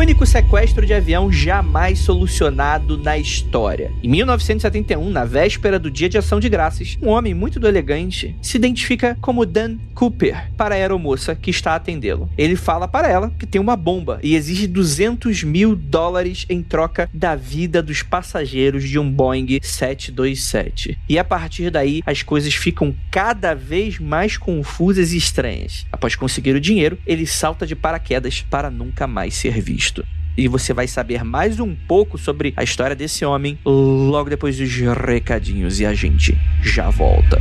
[0.00, 3.92] único sequestro de avião jamais solucionado na história.
[4.02, 8.56] Em 1971, na véspera do Dia de Ação de Graças, um homem muito elegante se
[8.56, 12.30] identifica como Dan Cooper para a aeromoça que está atendê-lo.
[12.38, 17.06] Ele fala para ela que tem uma bomba e exige 200 mil dólares em troca
[17.12, 20.98] da vida dos passageiros de um Boeing 727.
[21.10, 25.84] E a partir daí, as coisas ficam cada vez mais confusas e estranhas.
[25.92, 29.89] Após conseguir o dinheiro, ele salta de paraquedas para nunca mais ser visto.
[30.36, 34.70] E você vai saber mais um pouco sobre a história desse homem logo depois dos
[34.70, 35.80] recadinhos.
[35.80, 37.38] E a gente já volta.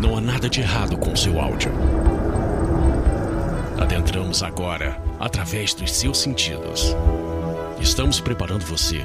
[0.00, 1.70] Não há nada de errado com seu áudio.
[3.80, 6.96] Adentramos agora através dos seus sentidos.
[7.80, 9.04] Estamos preparando você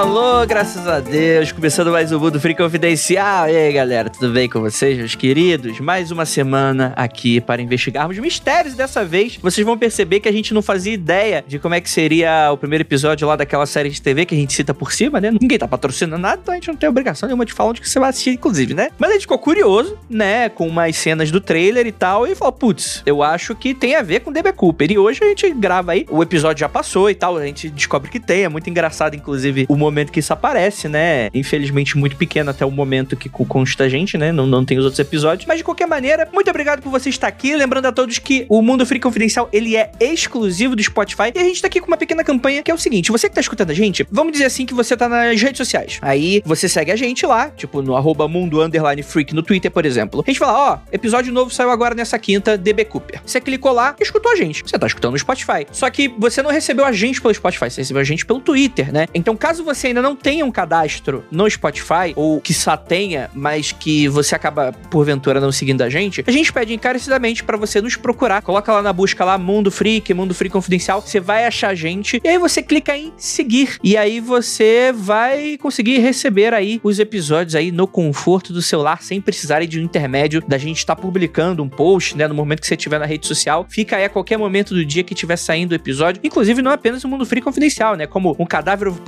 [0.00, 3.50] Alô, graças a Deus, começando mais um Mundo Free Confidencial.
[3.50, 5.78] E aí, galera, tudo bem com vocês, meus queridos?
[5.78, 8.72] Mais uma semana aqui para investigarmos mistérios.
[8.72, 11.90] Dessa vez, vocês vão perceber que a gente não fazia ideia de como é que
[11.90, 15.20] seria o primeiro episódio lá daquela série de TV que a gente cita por cima,
[15.20, 15.30] né?
[15.38, 18.00] Ninguém tá patrocinando nada, então a gente não tem obrigação nenhuma de falar onde você
[18.00, 18.88] vai assistir, inclusive, né?
[18.98, 22.52] Mas a gente ficou curioso, né, com umas cenas do trailer e tal, e falou,
[22.54, 24.90] putz, eu acho que tem a ver com DB Cooper.
[24.92, 28.10] E hoje a gente grava aí, o episódio já passou e tal, a gente descobre
[28.10, 31.28] que tem, é muito engraçado, inclusive, o momento que isso aparece, né?
[31.34, 34.32] Infelizmente muito pequeno até o momento que consta a gente, né?
[34.32, 35.46] Não, não tem os outros episódios.
[35.46, 37.54] Mas de qualquer maneira, muito obrigado por você estar aqui.
[37.56, 41.32] Lembrando a todos que o Mundo Free Confidencial, ele é exclusivo do Spotify.
[41.34, 43.34] E a gente tá aqui com uma pequena campanha que é o seguinte: você que
[43.34, 45.98] tá escutando a gente, vamos dizer assim que você tá nas redes sociais.
[46.02, 49.84] Aí você segue a gente lá, tipo no arroba mundo underline freak no Twitter, por
[49.84, 50.22] exemplo.
[50.26, 53.20] A gente fala, ó, episódio novo saiu agora nessa quinta, DB Cooper.
[53.24, 54.62] Você clicou lá e escutou a gente.
[54.62, 55.66] Você tá escutando no Spotify.
[55.72, 58.92] Só que você não recebeu a gente pelo Spotify, você recebeu a gente pelo Twitter,
[58.92, 59.06] né?
[59.14, 63.72] Então, caso você ainda não tenha um cadastro no Spotify, ou que só tenha, mas
[63.72, 67.96] que você acaba, porventura, não seguindo a gente, a gente pede encarecidamente para você nos
[67.96, 68.42] procurar.
[68.42, 72.20] Coloca lá na busca lá Mundo Freak, Mundo Freak Confidencial, você vai achar a gente,
[72.22, 73.78] e aí você clica em seguir.
[73.82, 79.20] E aí você vai conseguir receber aí os episódios aí no conforto do celular, sem
[79.20, 82.66] precisar de um intermédio da gente estar tá publicando um post, né, no momento que
[82.66, 83.66] você estiver na rede social.
[83.68, 86.20] Fica aí a qualquer momento do dia que estiver saindo o episódio.
[86.24, 89.00] Inclusive, não apenas o Mundo Freak Confidencial, né, como um Cadáver Ovo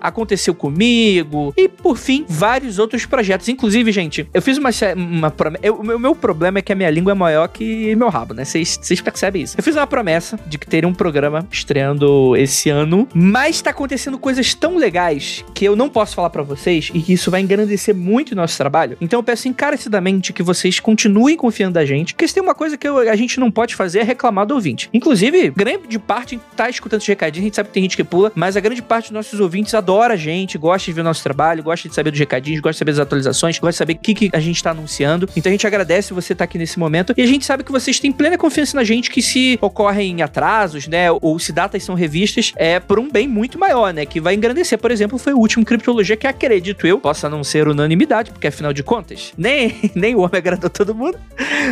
[0.00, 3.48] Aconteceu Comigo e, por fim, vários outros projetos.
[3.48, 5.34] Inclusive, gente, eu fiz uma, uma.
[5.78, 8.44] O meu, problema é que a minha língua é maior que meu rabo, né?
[8.44, 9.56] Vocês percebem isso.
[9.56, 14.18] Eu fiz uma promessa de que teria um programa estreando esse ano, mas tá acontecendo
[14.18, 17.94] coisas tão legais que eu não posso falar para vocês e que isso vai engrandecer
[17.94, 18.96] muito o nosso trabalho.
[19.00, 22.76] Então eu peço encarecidamente que vocês continuem confiando da gente, porque se tem uma coisa
[22.76, 24.88] que eu, a gente não pode fazer é reclamar do ouvinte.
[24.92, 28.32] Inclusive, grande parte tá escutando esse recadinho, a gente sabe que tem gente que pula,
[28.34, 31.22] mas a grande parte dos nossos ouvintes adora a gente, gosta de ver o nosso
[31.22, 33.98] trabalho, gosta de saber dos recadinhos, gosta de saber das atualizações, gosta de saber o
[33.98, 35.28] que, que a gente tá anunciando.
[35.36, 37.72] Então a gente agradece você estar tá aqui nesse momento e a gente sabe que
[37.72, 41.94] vocês têm plena confiança na gente que se ocorrem atrasos, né, ou se datas são
[41.94, 44.78] revistas, é por um bem muito maior, né, que vai engrandecer.
[44.78, 48.72] Por exemplo, foi o último Criptologia que acredito eu possa não ser unanimidade, porque afinal
[48.72, 51.18] de contas, nem, nem o homem agradou todo mundo,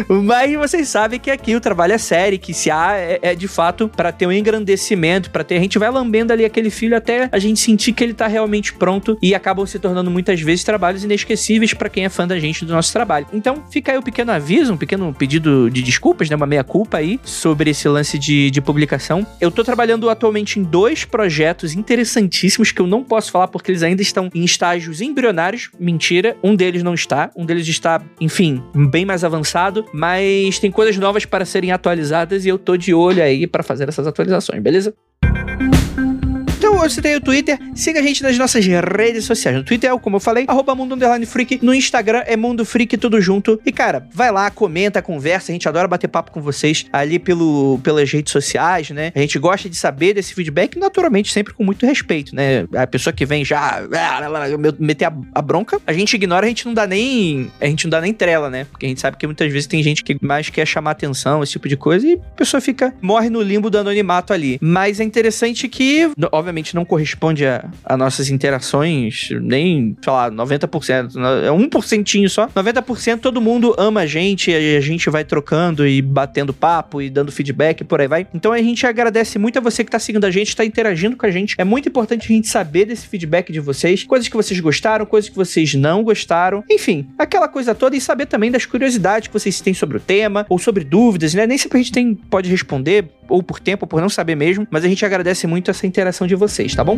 [0.08, 3.48] mas vocês sabem que aqui o trabalho é sério, que se há é, é de
[3.48, 7.28] fato para ter um engrandecimento, para ter a gente vai lambendo ali aquele filho até
[7.32, 11.04] a gente sentir que ele tá realmente pronto e acabam se tornando muitas vezes trabalhos
[11.04, 13.26] inesquecíveis para quem é fã da gente do nosso trabalho.
[13.32, 16.64] Então, fica aí o um pequeno aviso, um pequeno pedido de desculpas, né, uma meia
[16.64, 19.26] culpa aí sobre esse lance de, de publicação.
[19.40, 23.82] Eu tô trabalhando atualmente em dois projetos interessantíssimos que eu não posso falar porque eles
[23.82, 25.70] ainda estão em estágios embrionários.
[25.78, 30.96] Mentira, um deles não está, um deles está, enfim, bem mais avançado, mas tem coisas
[30.96, 34.94] novas para serem atualizadas e eu tô de olho aí para fazer essas atualizações, beleza?
[36.76, 39.56] Você tem o Twitter, siga a gente nas nossas redes sociais.
[39.56, 41.58] No Twitter é, como eu falei, arroba Mundo Underline Freak.
[41.62, 43.60] No Instagram é Mundo Freak, tudo junto.
[43.66, 45.50] E, cara, vai lá, comenta, conversa.
[45.50, 49.10] A gente adora bater papo com vocês ali pelo, pelas redes sociais, né?
[49.14, 52.66] A gente gosta de saber desse feedback, naturalmente, sempre com muito respeito, né?
[52.74, 53.82] A pessoa que vem já
[54.78, 57.50] meter a, a bronca, a gente ignora, a gente não dá nem.
[57.60, 58.64] A gente não dá nem trela, né?
[58.70, 61.52] Porque a gente sabe que muitas vezes tem gente que mais quer chamar atenção, esse
[61.52, 64.58] tipo de coisa, e a pessoa fica, morre no limbo do anonimato ali.
[64.60, 70.30] Mas é interessante que, obviamente, provavelmente não corresponde a, a nossas interações, nem, sei lá,
[70.30, 71.12] 90%,
[71.44, 72.48] é 1% só.
[72.48, 77.30] 90% todo mundo ama a gente, a gente vai trocando e batendo papo e dando
[77.30, 78.26] feedback, por aí vai.
[78.34, 81.26] Então a gente agradece muito a você que tá seguindo a gente, tá interagindo com
[81.26, 81.54] a gente.
[81.58, 85.28] É muito importante a gente saber desse feedback de vocês, coisas que vocês gostaram, coisas
[85.28, 89.60] que vocês não gostaram, enfim, aquela coisa toda e saber também das curiosidades que vocês
[89.60, 91.46] têm sobre o tema ou sobre dúvidas, né?
[91.46, 94.66] Nem sempre a gente tem, pode responder, ou por tempo, ou por não saber mesmo,
[94.70, 96.96] mas a gente agradece muito essa interação de vocês, tá bom?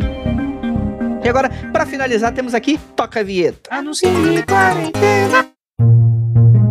[1.23, 3.69] E agora, para finalizar, temos aqui Toca a Vinheta.
[3.73, 4.09] Anuncie
[4.47, 5.58] quarentena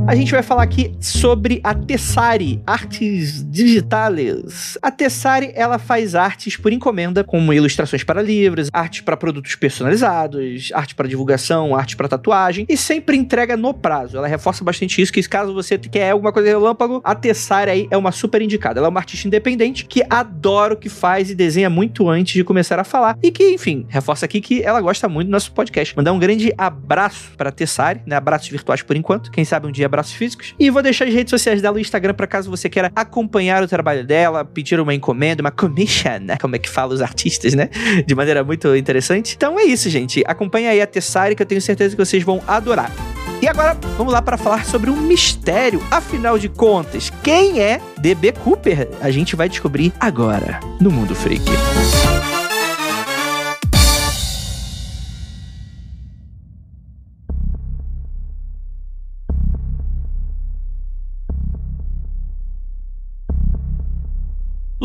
[0.08, 4.78] a gente vai falar aqui sobre a Tessari, artes digitais.
[4.81, 10.70] A Tessari, ela faz artes por encomenda, como ilustrações para livros, artes para produtos personalizados,
[10.72, 14.16] arte para divulgação, arte para tatuagem, e sempre entrega no prazo.
[14.16, 17.96] Ela reforça bastante isso, que caso você quer alguma coisa relâmpago, a Tessari aí é
[17.96, 18.81] uma super indicada.
[18.81, 22.43] Ela é uma artista independente que adora o que faz e desenha muito antes de
[22.44, 25.94] começar a falar, e que, enfim, reforça aqui que ela gosta muito do nosso podcast.
[25.94, 28.16] Mandar um grande abraço para Tessari, né?
[28.16, 29.31] Abraços virtuais por enquanto.
[29.31, 30.55] Quem sabe um dia abraços físicos.
[30.59, 33.69] E vou deixar as redes sociais dela no Instagram para caso você queira acompanhar o
[33.69, 36.37] trabalho dela, pedir uma encomenda, uma commission, né?
[36.41, 37.69] Como é que fala os artistas, né?
[38.06, 39.35] De maneira muito interessante.
[39.37, 40.23] Então é isso, gente.
[40.27, 42.91] Acompanha aí a Tessari que eu tenho certeza que vocês vão adorar.
[43.41, 45.81] E agora vamos lá para falar sobre um mistério.
[45.91, 48.89] Afinal de contas, quem é DB Cooper?
[49.00, 51.45] A gente vai descobrir agora no Mundo Freak.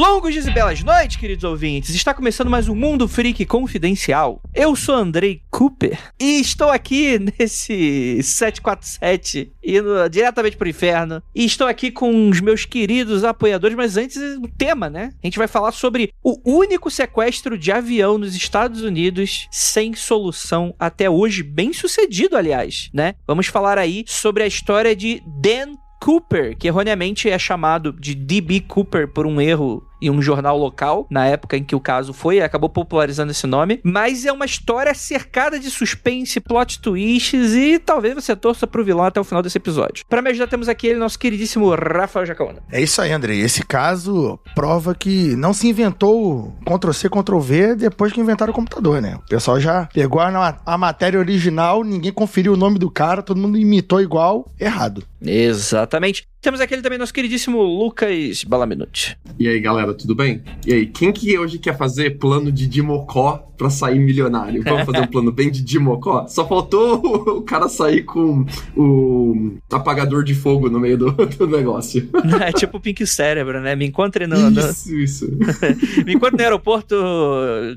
[0.06, 1.96] Longos dias e belas noites, queridos ouvintes.
[1.96, 4.42] Está começando mais um Mundo Freak Confidencial.
[4.54, 11.24] Eu sou Andrei Cooper e estou aqui nesse 747 indo diretamente pro inferno.
[11.34, 15.14] E estou aqui com os meus queridos apoiadores, mas antes o tema, né?
[15.24, 20.76] A gente vai falar sobre o único sequestro de avião nos Estados Unidos sem solução
[20.78, 23.16] até hoje, bem sucedido, aliás, né?
[23.26, 28.66] Vamos falar aí sobre a história de Dan Cooper, que erroneamente é chamado de D.B.
[28.68, 32.42] Cooper por um erro em um jornal local, na época em que o caso foi,
[32.42, 33.80] acabou popularizando esse nome.
[33.84, 39.06] Mas é uma história cercada de suspense, plot twists e talvez você torça pro vilão
[39.06, 40.06] até o final desse episódio.
[40.10, 42.60] Para me ajudar, temos aqui ele, nosso queridíssimo Rafael Jacaona.
[42.72, 43.42] É isso aí, Andrei.
[43.42, 49.16] Esse caso prova que não se inventou Ctrl-C, Ctrl-V depois que inventaram o computador, né?
[49.16, 53.40] O pessoal já pegou a, a matéria original, ninguém conferiu o nome do cara, todo
[53.40, 55.04] mundo imitou igual, errado.
[55.22, 56.28] Exatamente.
[56.42, 59.18] Temos aquele também nosso queridíssimo Lucas Balaminuti.
[59.40, 60.44] E aí, galera, tudo bem?
[60.66, 64.64] E aí, quem que hoje quer fazer plano de Dimocó pra sair milionário?
[64.64, 66.28] Vamos fazer um plano bem de Dimocó?
[66.28, 66.96] Só faltou
[67.38, 68.46] o cara sair com
[68.76, 72.10] o apagador de fogo no meio do, do negócio.
[72.46, 73.76] É tipo o Pink Cérebro, né?
[73.76, 74.36] Me encontre no...
[74.36, 75.00] Isso, no...
[75.00, 75.38] isso.
[76.06, 76.96] Me encontre no aeroporto,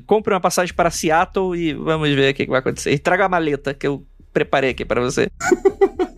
[0.05, 2.91] compre uma passagem para Seattle e vamos ver o que vai acontecer.
[2.91, 4.03] E traga a maleta que eu
[4.33, 5.29] preparei aqui para você.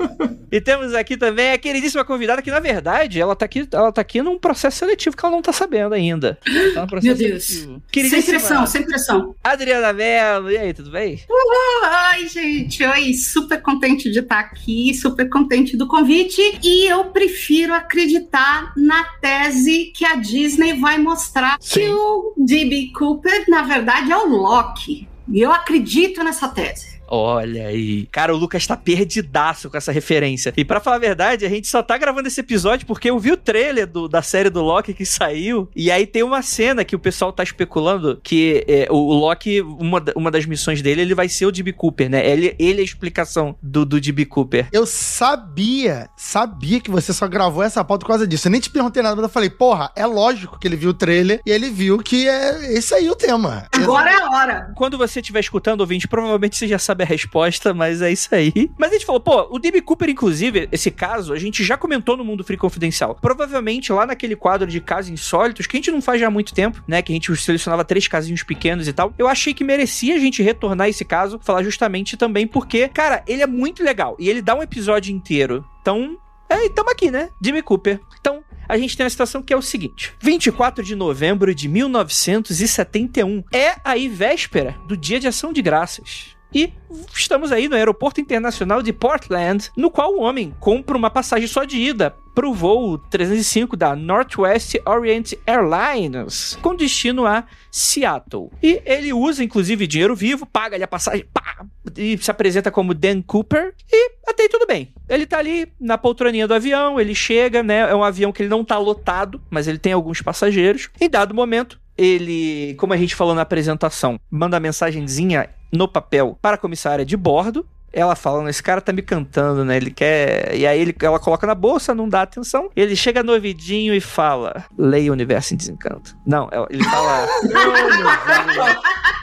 [0.52, 4.02] E temos aqui também a queridíssima convidada, que na verdade ela tá aqui, ela tá
[4.02, 6.40] aqui num processo seletivo que ela não tá sabendo ainda.
[6.74, 7.68] Tá Meu Deus.
[7.92, 9.36] Sem pressão, sem pressão.
[9.44, 11.20] Adriana Mello, e aí, tudo bem?
[11.30, 16.42] Uhul, ai, gente, oi, super contente de estar aqui, super contente do convite.
[16.64, 21.82] E eu prefiro acreditar na tese que a Disney vai mostrar Sim.
[21.82, 22.92] que o D.B.
[22.98, 25.08] Cooper, na verdade, é o Loki.
[25.32, 26.99] E eu acredito nessa tese.
[27.10, 28.08] Olha aí.
[28.12, 30.54] Cara, o Lucas tá perdidaço com essa referência.
[30.56, 33.32] E para falar a verdade, a gente só tá gravando esse episódio porque eu vi
[33.32, 35.70] o trailer do, da série do Loki que saiu.
[35.76, 39.62] E aí tem uma cena que o pessoal tá especulando que é, o, o, Loki,
[39.62, 41.74] uma, uma das missões dele, ele vai ser o D.B.
[41.74, 42.28] Cooper, né?
[42.28, 44.26] Ele, ele é a explicação do, do D.B.
[44.26, 44.68] Cooper.
[44.72, 48.48] Eu sabia, sabia que você só gravou essa pauta por causa disso.
[48.48, 50.94] Eu nem te perguntei nada, mas eu falei, porra, é lógico que ele viu o
[50.94, 53.68] trailer e ele viu que é esse aí o tema.
[53.74, 54.74] Agora é a hora.
[54.76, 58.34] Quando você estiver escutando, ouvinte, provavelmente você já sabe sabe a resposta, mas é isso
[58.34, 58.70] aí.
[58.78, 59.82] Mas a gente falou, pô, o D.B.
[59.82, 63.16] Cooper, inclusive, esse caso, a gente já comentou no Mundo Free Confidencial.
[63.16, 66.54] Provavelmente lá naquele quadro de casos insólitos, que a gente não faz já há muito
[66.54, 67.02] tempo, né?
[67.02, 69.14] Que a gente selecionava três casinhos pequenos e tal.
[69.18, 73.42] Eu achei que merecia a gente retornar esse caso, falar justamente também porque, cara, ele
[73.42, 74.16] é muito legal.
[74.20, 75.66] E ele dá um episódio inteiro.
[75.82, 76.18] Então,
[76.50, 77.30] é, estamos aqui, né?
[77.42, 78.00] Jimmy Cooper.
[78.20, 83.44] Então, a gente tem uma situação que é o seguinte: 24 de novembro de 1971
[83.54, 86.39] é aí véspera do Dia de Ação de Graças.
[86.54, 86.74] E
[87.14, 91.64] estamos aí no aeroporto internacional de Portland, no qual o homem compra uma passagem só
[91.64, 98.50] de ida para o voo 305 da Northwest Orient Airlines, com destino a Seattle.
[98.64, 101.66] E ele usa, inclusive, dinheiro vivo, paga ali a passagem, pá,
[101.98, 104.94] e se apresenta como Dan Cooper, e até aí tudo bem.
[105.08, 107.92] Ele tá ali na poltroninha do avião, ele chega, né?
[107.92, 110.90] É um avião que ele não tá lotado, mas ele tem alguns passageiros.
[111.00, 116.56] Em dado momento, ele, como a gente falou na apresentação, manda mensagenzinha no papel para
[116.56, 117.66] a comissária de bordo.
[117.92, 119.76] Ela falando, esse cara tá me cantando, né?
[119.76, 120.56] Ele quer.
[120.56, 122.70] E aí ele, ela coloca na bolsa, não dá atenção.
[122.76, 126.16] Ele chega no ouvidinho e fala: Leia o Universo em Desencanto.
[126.26, 127.28] Não, ele fala.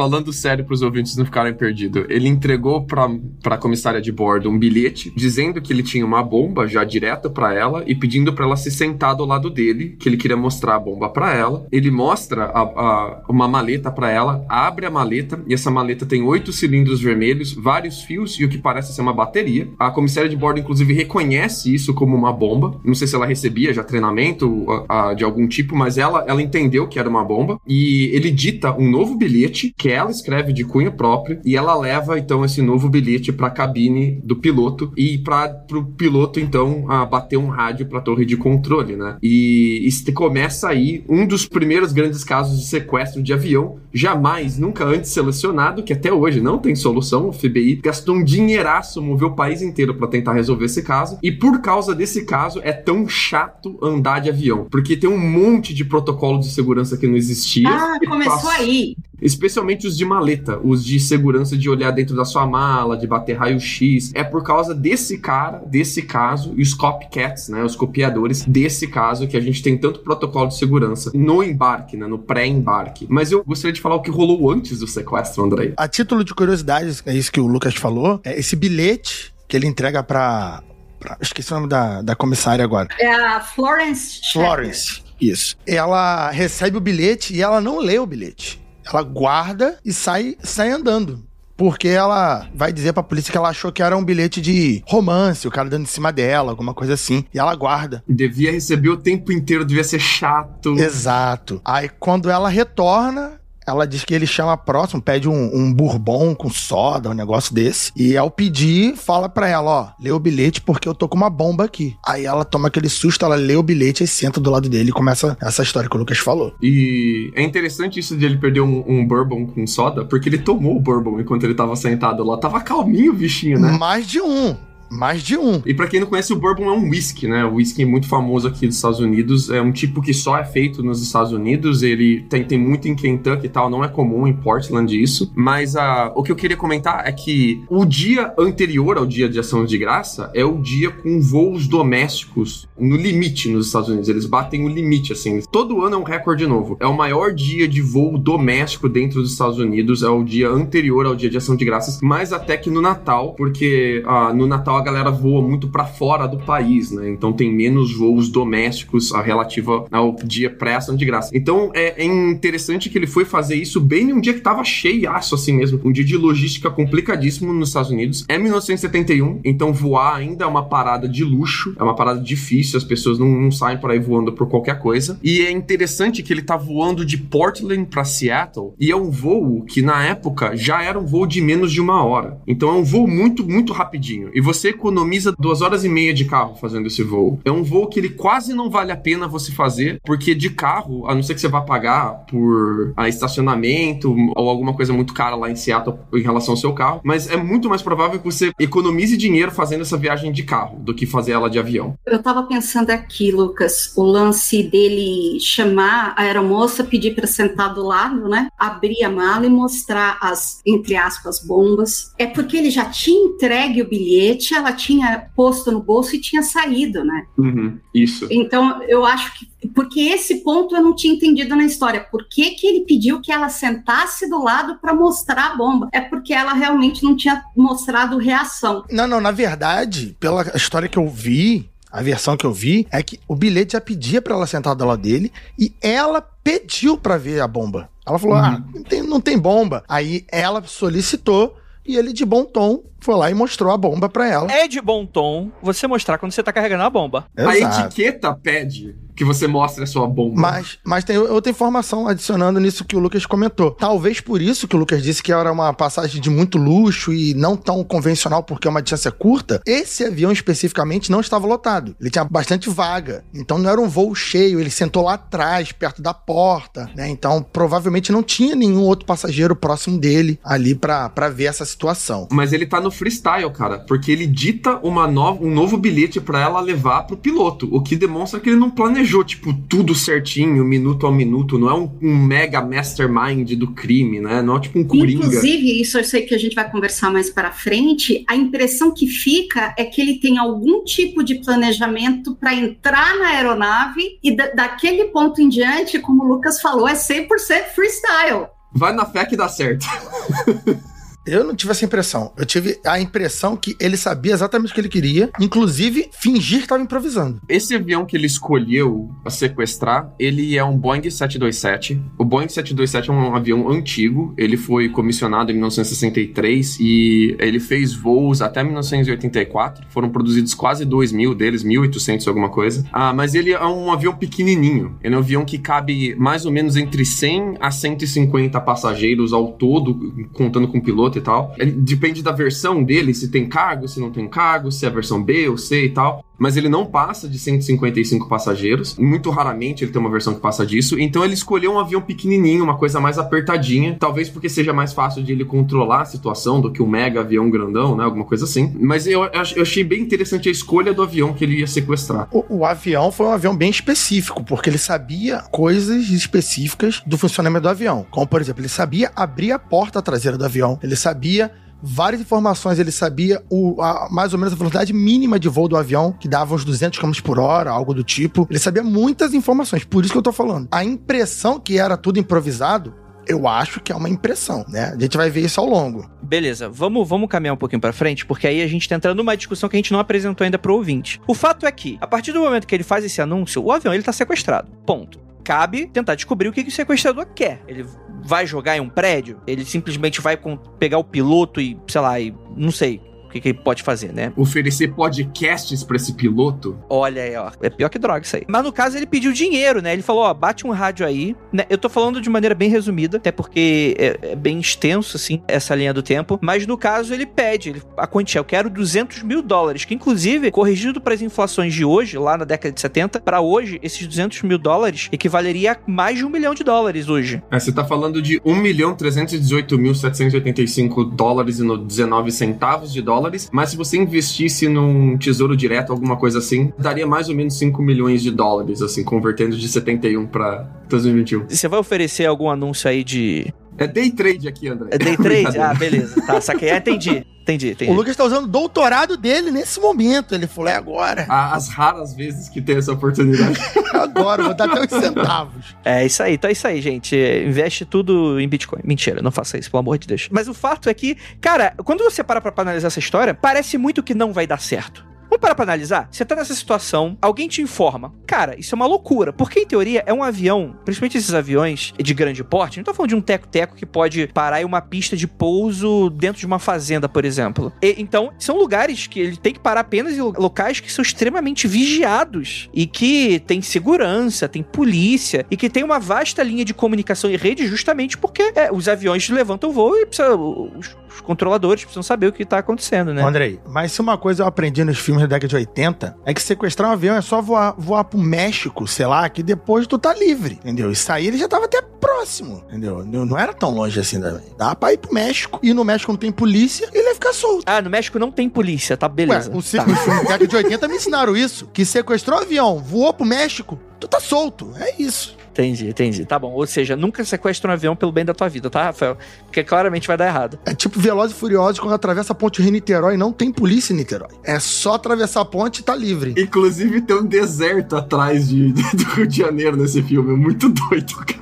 [0.00, 3.06] Falando sério pros ouvintes não ficarem perdidos, ele entregou pra,
[3.42, 7.52] pra comissária de bordo um bilhete dizendo que ele tinha uma bomba já direta para
[7.52, 10.80] ela e pedindo para ela se sentar do lado dele, que ele queria mostrar a
[10.80, 11.66] bomba para ela.
[11.70, 16.22] Ele mostra a, a, uma maleta para ela, abre a maleta e essa maleta tem
[16.22, 19.68] oito cilindros vermelhos, vários fios e o que parece ser uma bateria.
[19.78, 22.80] A comissária de bordo, inclusive, reconhece isso como uma bomba.
[22.82, 26.88] Não sei se ela recebia já treinamento a, de algum tipo, mas ela, ela entendeu
[26.88, 30.92] que era uma bomba e ele dita um novo bilhete que ela escreve de cunho
[30.92, 35.64] próprio e ela leva então esse novo bilhete para a cabine do piloto e para
[35.72, 39.16] o piloto então bater um rádio para a torre de controle, né?
[39.22, 44.84] E, e começa aí um dos primeiros grandes casos de sequestro de avião, jamais, nunca
[44.84, 47.28] antes selecionado, que até hoje não tem solução.
[47.28, 51.30] O FBI gastou um dinheiraço, moveu o país inteiro para tentar resolver esse caso e
[51.30, 55.84] por causa desse caso é tão chato andar de avião, porque tem um monte de
[55.84, 57.68] protocolo de segurança que não existia.
[57.68, 58.96] Ah, começou aí.
[59.20, 63.36] Especialmente os de maleta, os de segurança de olhar dentro da sua mala, de bater
[63.36, 64.12] raio-x.
[64.14, 67.62] É por causa desse cara, desse caso, e os copycats, né?
[67.62, 72.06] Os copiadores desse caso que a gente tem tanto protocolo de segurança no embarque, né?
[72.06, 73.06] No pré-embarque.
[73.08, 75.72] Mas eu gostaria de falar o que rolou antes do sequestro, André.
[75.76, 79.66] A título de curiosidade, é isso que o Lucas falou, é esse bilhete que ele
[79.66, 80.62] entrega pra.
[80.98, 82.88] pra esqueci o nome da, da comissária agora.
[82.98, 84.20] É a Florence.
[84.32, 85.02] Florence.
[85.20, 85.56] Isso.
[85.66, 88.59] Ela recebe o bilhete e ela não lê o bilhete.
[88.84, 91.24] Ela guarda e sai, sai andando.
[91.56, 95.46] Porque ela vai dizer pra polícia que ela achou que era um bilhete de romance,
[95.46, 97.22] o cara dando em cima dela, alguma coisa assim.
[97.34, 98.02] E ela guarda.
[98.08, 100.78] Devia receber o tempo inteiro, devia ser chato.
[100.78, 101.60] Exato.
[101.62, 103.39] Aí quando ela retorna,
[103.70, 107.92] ela diz que ele chama próximo, pede um, um bourbon com soda, um negócio desse.
[107.96, 111.30] E ao pedir, fala pra ela, ó, lê o bilhete porque eu tô com uma
[111.30, 111.96] bomba aqui.
[112.04, 114.92] Aí ela toma aquele susto, ela lê o bilhete e senta do lado dele e
[114.92, 116.54] começa essa história que o Lucas falou.
[116.62, 120.76] E é interessante isso de ele perder um, um bourbon com soda, porque ele tomou
[120.76, 122.36] o bourbon enquanto ele tava sentado lá.
[122.38, 123.76] Tava calminho o bichinho, né?
[123.78, 124.56] Mais de um.
[124.90, 125.62] Mais de um.
[125.64, 127.44] E para quem não conhece, o bourbon é um whisky, né?
[127.44, 129.48] O whisky muito famoso aqui dos Estados Unidos.
[129.48, 131.82] É um tipo que só é feito nos Estados Unidos.
[131.82, 133.70] Ele tem, tem muito em Kentucky e tal.
[133.70, 135.32] Não é comum em Portland isso.
[135.34, 139.38] Mas uh, o que eu queria comentar é que o dia anterior ao dia de
[139.38, 144.08] ação de graça é o dia com voos domésticos no limite nos Estados Unidos.
[144.08, 145.40] Eles batem o limite, assim.
[145.52, 146.76] Todo ano é um recorde novo.
[146.80, 150.02] É o maior dia de voo doméstico dentro dos Estados Unidos.
[150.02, 152.00] É o dia anterior ao dia de ação de graças.
[152.00, 156.26] Mais até que no Natal, porque uh, no Natal a galera voa muito para fora
[156.26, 157.10] do país, né?
[157.10, 161.30] Então tem menos voos domésticos a relativa ao dia pré-ação de graça.
[161.34, 165.34] Então é, é, interessante que ele foi fazer isso bem num dia que tava cheiaço
[165.34, 168.24] assim mesmo, um dia de logística complicadíssimo nos Estados Unidos.
[168.28, 172.84] É 1971, então voar ainda é uma parada de luxo, é uma parada difícil, as
[172.84, 175.18] pessoas não, não saem por aí voando por qualquer coisa.
[175.22, 179.64] E é interessante que ele tá voando de Portland para Seattle e é um voo
[179.64, 182.40] que na época já era um voo de menos de uma hora.
[182.46, 184.30] Então é um voo muito, muito rapidinho.
[184.34, 187.40] E você economiza duas horas e meia de carro fazendo esse voo.
[187.44, 191.06] É um voo que ele quase não vale a pena você fazer, porque de carro,
[191.08, 195.14] a não ser que você vá pagar por a ah, estacionamento ou alguma coisa muito
[195.14, 198.24] cara lá em Seattle em relação ao seu carro, mas é muito mais provável que
[198.24, 201.94] você economize dinheiro fazendo essa viagem de carro do que fazer ela de avião.
[202.06, 207.82] Eu tava pensando aqui, Lucas, o lance dele chamar a aeromoça, pedir para sentar do
[207.82, 208.48] lado, né?
[208.58, 212.12] Abrir a mala e mostrar as, entre aspas, bombas.
[212.18, 216.42] É porque ele já tinha entregue o bilhete, ela tinha posto no bolso e tinha
[216.42, 217.26] saído, né?
[217.36, 218.26] Uhum, isso.
[218.30, 219.50] Então, eu acho que.
[219.74, 222.00] Porque esse ponto eu não tinha entendido na história.
[222.00, 225.88] Por que, que ele pediu que ela sentasse do lado para mostrar a bomba?
[225.92, 228.84] É porque ela realmente não tinha mostrado reação.
[228.90, 233.02] Não, não, na verdade, pela história que eu vi, a versão que eu vi é
[233.02, 237.18] que o bilhete já pedia para ela sentar do lado dele e ela pediu para
[237.18, 237.90] ver a bomba.
[238.06, 238.42] Ela falou: uhum.
[238.42, 239.84] ah, não tem, não tem bomba.
[239.88, 244.28] Aí ela solicitou e ele, de bom tom, foi lá e mostrou a bomba pra
[244.28, 244.52] ela.
[244.52, 247.26] É de bom tom você mostrar quando você tá carregando a bomba.
[247.36, 247.80] Exato.
[247.80, 250.40] A etiqueta pede que você mostre a sua bomba.
[250.40, 253.72] Mas, mas tem outra informação adicionando nisso que o Lucas comentou.
[253.72, 257.32] Talvez por isso que o Lucas disse que era uma passagem de muito luxo e
[257.34, 259.62] não tão convencional porque é uma distância curta.
[259.66, 261.96] Esse avião especificamente não estava lotado.
[262.00, 263.24] Ele tinha bastante vaga.
[263.34, 264.60] Então não era um voo cheio.
[264.60, 267.08] Ele sentou lá atrás, perto da porta, né?
[267.08, 272.28] Então provavelmente não tinha nenhum outro passageiro próximo dele ali para ver essa situação.
[272.30, 276.20] Mas ele tá no no freestyle, cara, porque ele dita uma nova, um novo bilhete
[276.20, 280.64] para ela levar pro piloto, o que demonstra que ele não planejou, tipo, tudo certinho,
[280.64, 284.40] minuto a minuto, não é um, um mega mastermind do crime, né?
[284.42, 285.26] Não é tipo um coringa.
[285.26, 289.06] Inclusive, isso eu sei que a gente vai conversar mais para frente, a impressão que
[289.06, 294.48] fica é que ele tem algum tipo de planejamento para entrar na aeronave e da,
[294.48, 297.28] daquele ponto em diante, como o Lucas falou, é 100%
[297.74, 298.46] freestyle.
[298.72, 299.84] Vai na fé que dá certo.
[301.26, 302.32] Eu não tive essa impressão.
[302.36, 306.64] Eu tive a impressão que ele sabia exatamente o que ele queria, inclusive fingir que
[306.64, 307.40] estava improvisando.
[307.48, 312.00] Esse avião que ele escolheu para sequestrar, ele é um Boeing 727.
[312.16, 317.92] O Boeing 727 é um avião antigo, ele foi comissionado em 1963 e ele fez
[317.92, 319.86] voos até 1984.
[319.90, 322.84] Foram produzidos quase 2 mil deles, 1.800 alguma coisa.
[322.90, 324.96] Ah, mas ele é um avião pequenininho.
[325.02, 329.52] Ele é um avião que cabe mais ou menos entre 100 a 150 passageiros ao
[329.52, 331.54] todo, contando com piloto e tal.
[331.58, 334.92] Ele, depende da versão dele, se tem cargo, se não tem cargo, se é a
[334.92, 336.24] versão B ou C e tal.
[336.40, 338.96] Mas ele não passa de 155 passageiros.
[338.96, 340.98] Muito raramente ele tem uma versão que passa disso.
[340.98, 343.94] Então ele escolheu um avião pequenininho, uma coisa mais apertadinha.
[344.00, 347.50] Talvez porque seja mais fácil de ele controlar a situação do que um mega avião
[347.50, 348.04] grandão, né?
[348.04, 348.74] Alguma coisa assim.
[348.80, 352.26] Mas eu, eu achei bem interessante a escolha do avião que ele ia sequestrar.
[352.32, 357.64] O, o avião foi um avião bem específico, porque ele sabia coisas específicas do funcionamento
[357.64, 358.06] do avião.
[358.10, 360.78] Como, por exemplo, ele sabia abrir a porta traseira do avião.
[360.82, 361.50] Ele sabia
[361.82, 362.78] várias informações.
[362.78, 366.28] Ele sabia o, a, mais ou menos a velocidade mínima de voo do avião, que
[366.28, 368.46] dava uns 200 km por hora, algo do tipo.
[368.50, 370.68] Ele sabia muitas informações, por isso que eu tô falando.
[370.70, 372.94] A impressão que era tudo improvisado
[373.26, 374.92] eu acho que é uma impressão, né?
[374.92, 376.10] A gente vai ver isso ao longo.
[376.20, 379.36] Beleza, vamos, vamos caminhar um pouquinho para frente, porque aí a gente tá entrando numa
[379.36, 381.20] discussão que a gente não apresentou ainda pro ouvinte.
[381.28, 383.94] O fato é que, a partir do momento que ele faz esse anúncio, o avião
[383.94, 384.70] ele tá sequestrado.
[384.84, 385.20] Ponto.
[385.44, 387.62] Cabe tentar descobrir o que, o sequestrador quer.
[387.68, 387.86] Ele
[388.22, 389.40] vai jogar em um prédio?
[389.46, 390.38] Ele simplesmente vai
[390.78, 394.32] pegar o piloto e, sei lá, e não sei, que, que, ele pode fazer, né?
[394.36, 396.78] Oferecer podcasts pra esse piloto?
[396.88, 397.50] Olha aí, ó.
[397.60, 398.42] É pior que droga isso aí.
[398.48, 399.92] Mas no caso, ele pediu dinheiro, né?
[399.92, 401.36] Ele falou, ó, bate um rádio aí.
[401.52, 401.64] Né?
[401.68, 405.74] Eu tô falando de maneira bem resumida, até porque é, é, bem extenso, assim, essa
[405.74, 406.38] linha do tempo.
[406.42, 408.38] Mas no caso, ele pede ele, a quantia.
[408.38, 412.44] Eu quero 200 mil dólares, que inclusive, corrigido para as inflações de hoje, lá na
[412.44, 416.54] década de 70, para hoje, esses 200 mil dólares equivaleria a mais de um milhão
[416.54, 417.42] de dólares hoje.
[417.50, 423.02] É, você tá falando de 1 milhão 318 mil 785 dólares e 19 centavos de
[423.02, 427.34] dólar dólares, mas se você investisse num tesouro direto, alguma coisa assim, daria mais ou
[427.34, 431.46] menos 5 milhões de dólares, assim, convertendo de 71 para 2021.
[431.48, 434.88] Você vai oferecer algum anúncio aí de é day trade aqui, André.
[434.90, 435.56] É day trade?
[435.58, 436.20] ah, beleza.
[436.26, 436.70] Tá, saquei.
[436.70, 437.24] Ah, entendi.
[437.50, 437.90] Entendi, entendi.
[437.90, 440.34] O Lucas tá usando o doutorado dele nesse momento.
[440.34, 441.26] Ele falou, é agora.
[441.28, 443.58] As raras vezes que tem essa oportunidade.
[443.92, 445.76] agora, vou dar até os centavos.
[445.84, 447.16] É isso aí, então é isso aí, gente.
[447.16, 448.80] Investe tudo em Bitcoin.
[448.84, 450.28] Mentira, não faça isso, pelo amor de Deus.
[450.30, 454.02] Mas o fato é que, cara, quando você para pra analisar essa história, parece muito
[454.02, 455.09] que não vai dar certo.
[455.30, 456.08] Vamos parar pra analisar?
[456.10, 458.12] Você tá nessa situação, alguém te informa.
[458.26, 459.32] Cara, isso é uma loucura.
[459.32, 463.10] Porque, em teoria, é um avião, principalmente esses aviões de grande porte, não tô falando
[463.10, 467.08] de um teco-teco que pode parar em uma pista de pouso dentro de uma fazenda,
[467.08, 467.72] por exemplo.
[467.80, 471.68] E, então, são lugares que ele tem que parar apenas em locais que são extremamente
[471.68, 477.30] vigiados e que tem segurança, tem polícia e que tem uma vasta linha de comunicação
[477.30, 482.02] e rede justamente porque é, os aviões levantam voo e precisa, os, os controladores precisam
[482.02, 483.22] saber o que tá acontecendo, né?
[483.22, 486.42] Andrei, mas se uma coisa eu aprendi nos filmes da década de 80 é que
[486.42, 490.14] sequestrar um avião é só voar, voar pro México, sei lá, que depois tu tá
[490.14, 490.90] livre, entendeu?
[490.90, 493.04] Isso aí ele já tava até próximo, entendeu?
[493.04, 494.42] Não era tão longe assim também.
[494.56, 495.60] Dá pra ir pro México.
[495.62, 497.64] E no México não tem polícia, ele ia ficar solto.
[497.66, 499.50] Ah, no México não tem polícia, tá beleza.
[499.50, 499.84] Ué, o tá.
[499.84, 504.08] da década de 80 me ensinaram isso, que sequestrou um avião, voou pro México, tu
[504.08, 504.72] tá solto.
[504.76, 505.39] É isso.
[505.52, 506.24] Entendi, entendi.
[506.24, 506.52] Tá bom.
[506.52, 509.16] Ou seja, nunca sequestra um avião pelo bem da tua vida, tá, Rafael?
[509.44, 510.58] Porque claramente vai dar errado.
[510.64, 514.30] É tipo Velozes e Furiosos quando atravessa a ponte Rio-Niterói não tem polícia em Niterói.
[514.44, 516.34] É só atravessar a ponte e tá livre.
[516.38, 520.32] Inclusive tem um deserto atrás de, de, do Rio de Janeiro nesse filme.
[520.32, 521.40] É muito doido, cara.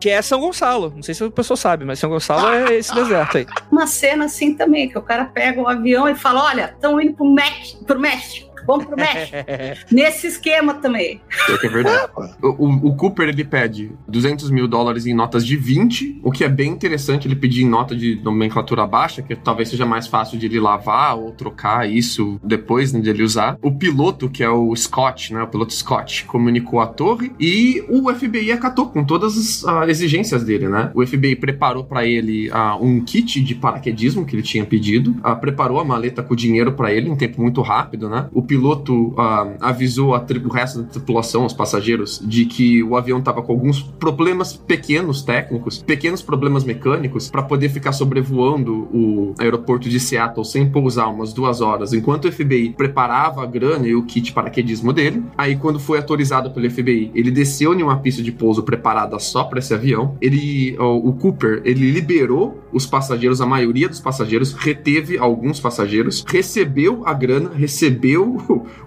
[0.00, 0.92] Que é São Gonçalo.
[0.94, 3.46] Não sei se a pessoa sabe, mas São Gonçalo é esse deserto aí.
[3.70, 7.00] Uma cena assim também, que o cara pega o um avião e fala: olha, estão
[7.00, 8.47] indo pro México, pro México.
[8.68, 9.34] Vamos pro México.
[9.90, 11.22] Nesse esquema também.
[11.48, 12.12] É, é verdade.
[12.42, 16.48] o, o, Cooper, ele pede 200 mil dólares em notas de 20, o que é
[16.50, 20.44] bem interessante ele pedir em nota de nomenclatura baixa, que talvez seja mais fácil de
[20.44, 23.56] ele lavar ou trocar isso depois né, de ele usar.
[23.62, 28.12] O piloto, que é o Scott, né, o piloto Scott, comunicou a torre e o
[28.12, 30.90] FBI acatou com todas as uh, exigências dele, né?
[30.94, 35.34] O FBI preparou para ele uh, um kit de paraquedismo que ele tinha pedido, uh,
[35.40, 38.28] preparou a maleta com dinheiro para ele em tempo muito rápido, né?
[38.32, 42.96] O piloto piloto ah, avisou a o resto da tripulação, os passageiros, de que o
[42.96, 49.34] avião estava com alguns problemas pequenos técnicos, pequenos problemas mecânicos, para poder ficar sobrevoando o
[49.38, 53.94] aeroporto de Seattle sem pousar umas duas horas, enquanto o FBI preparava a grana e
[53.94, 55.22] o kit paraquedismo dele.
[55.36, 59.44] Aí, quando foi autorizado pelo FBI, ele desceu em uma pista de pouso preparada só
[59.44, 60.16] para esse avião.
[60.20, 67.02] Ele, o Cooper, ele liberou os passageiros, a maioria dos passageiros, reteve alguns passageiros, recebeu
[67.06, 68.38] a grana, recebeu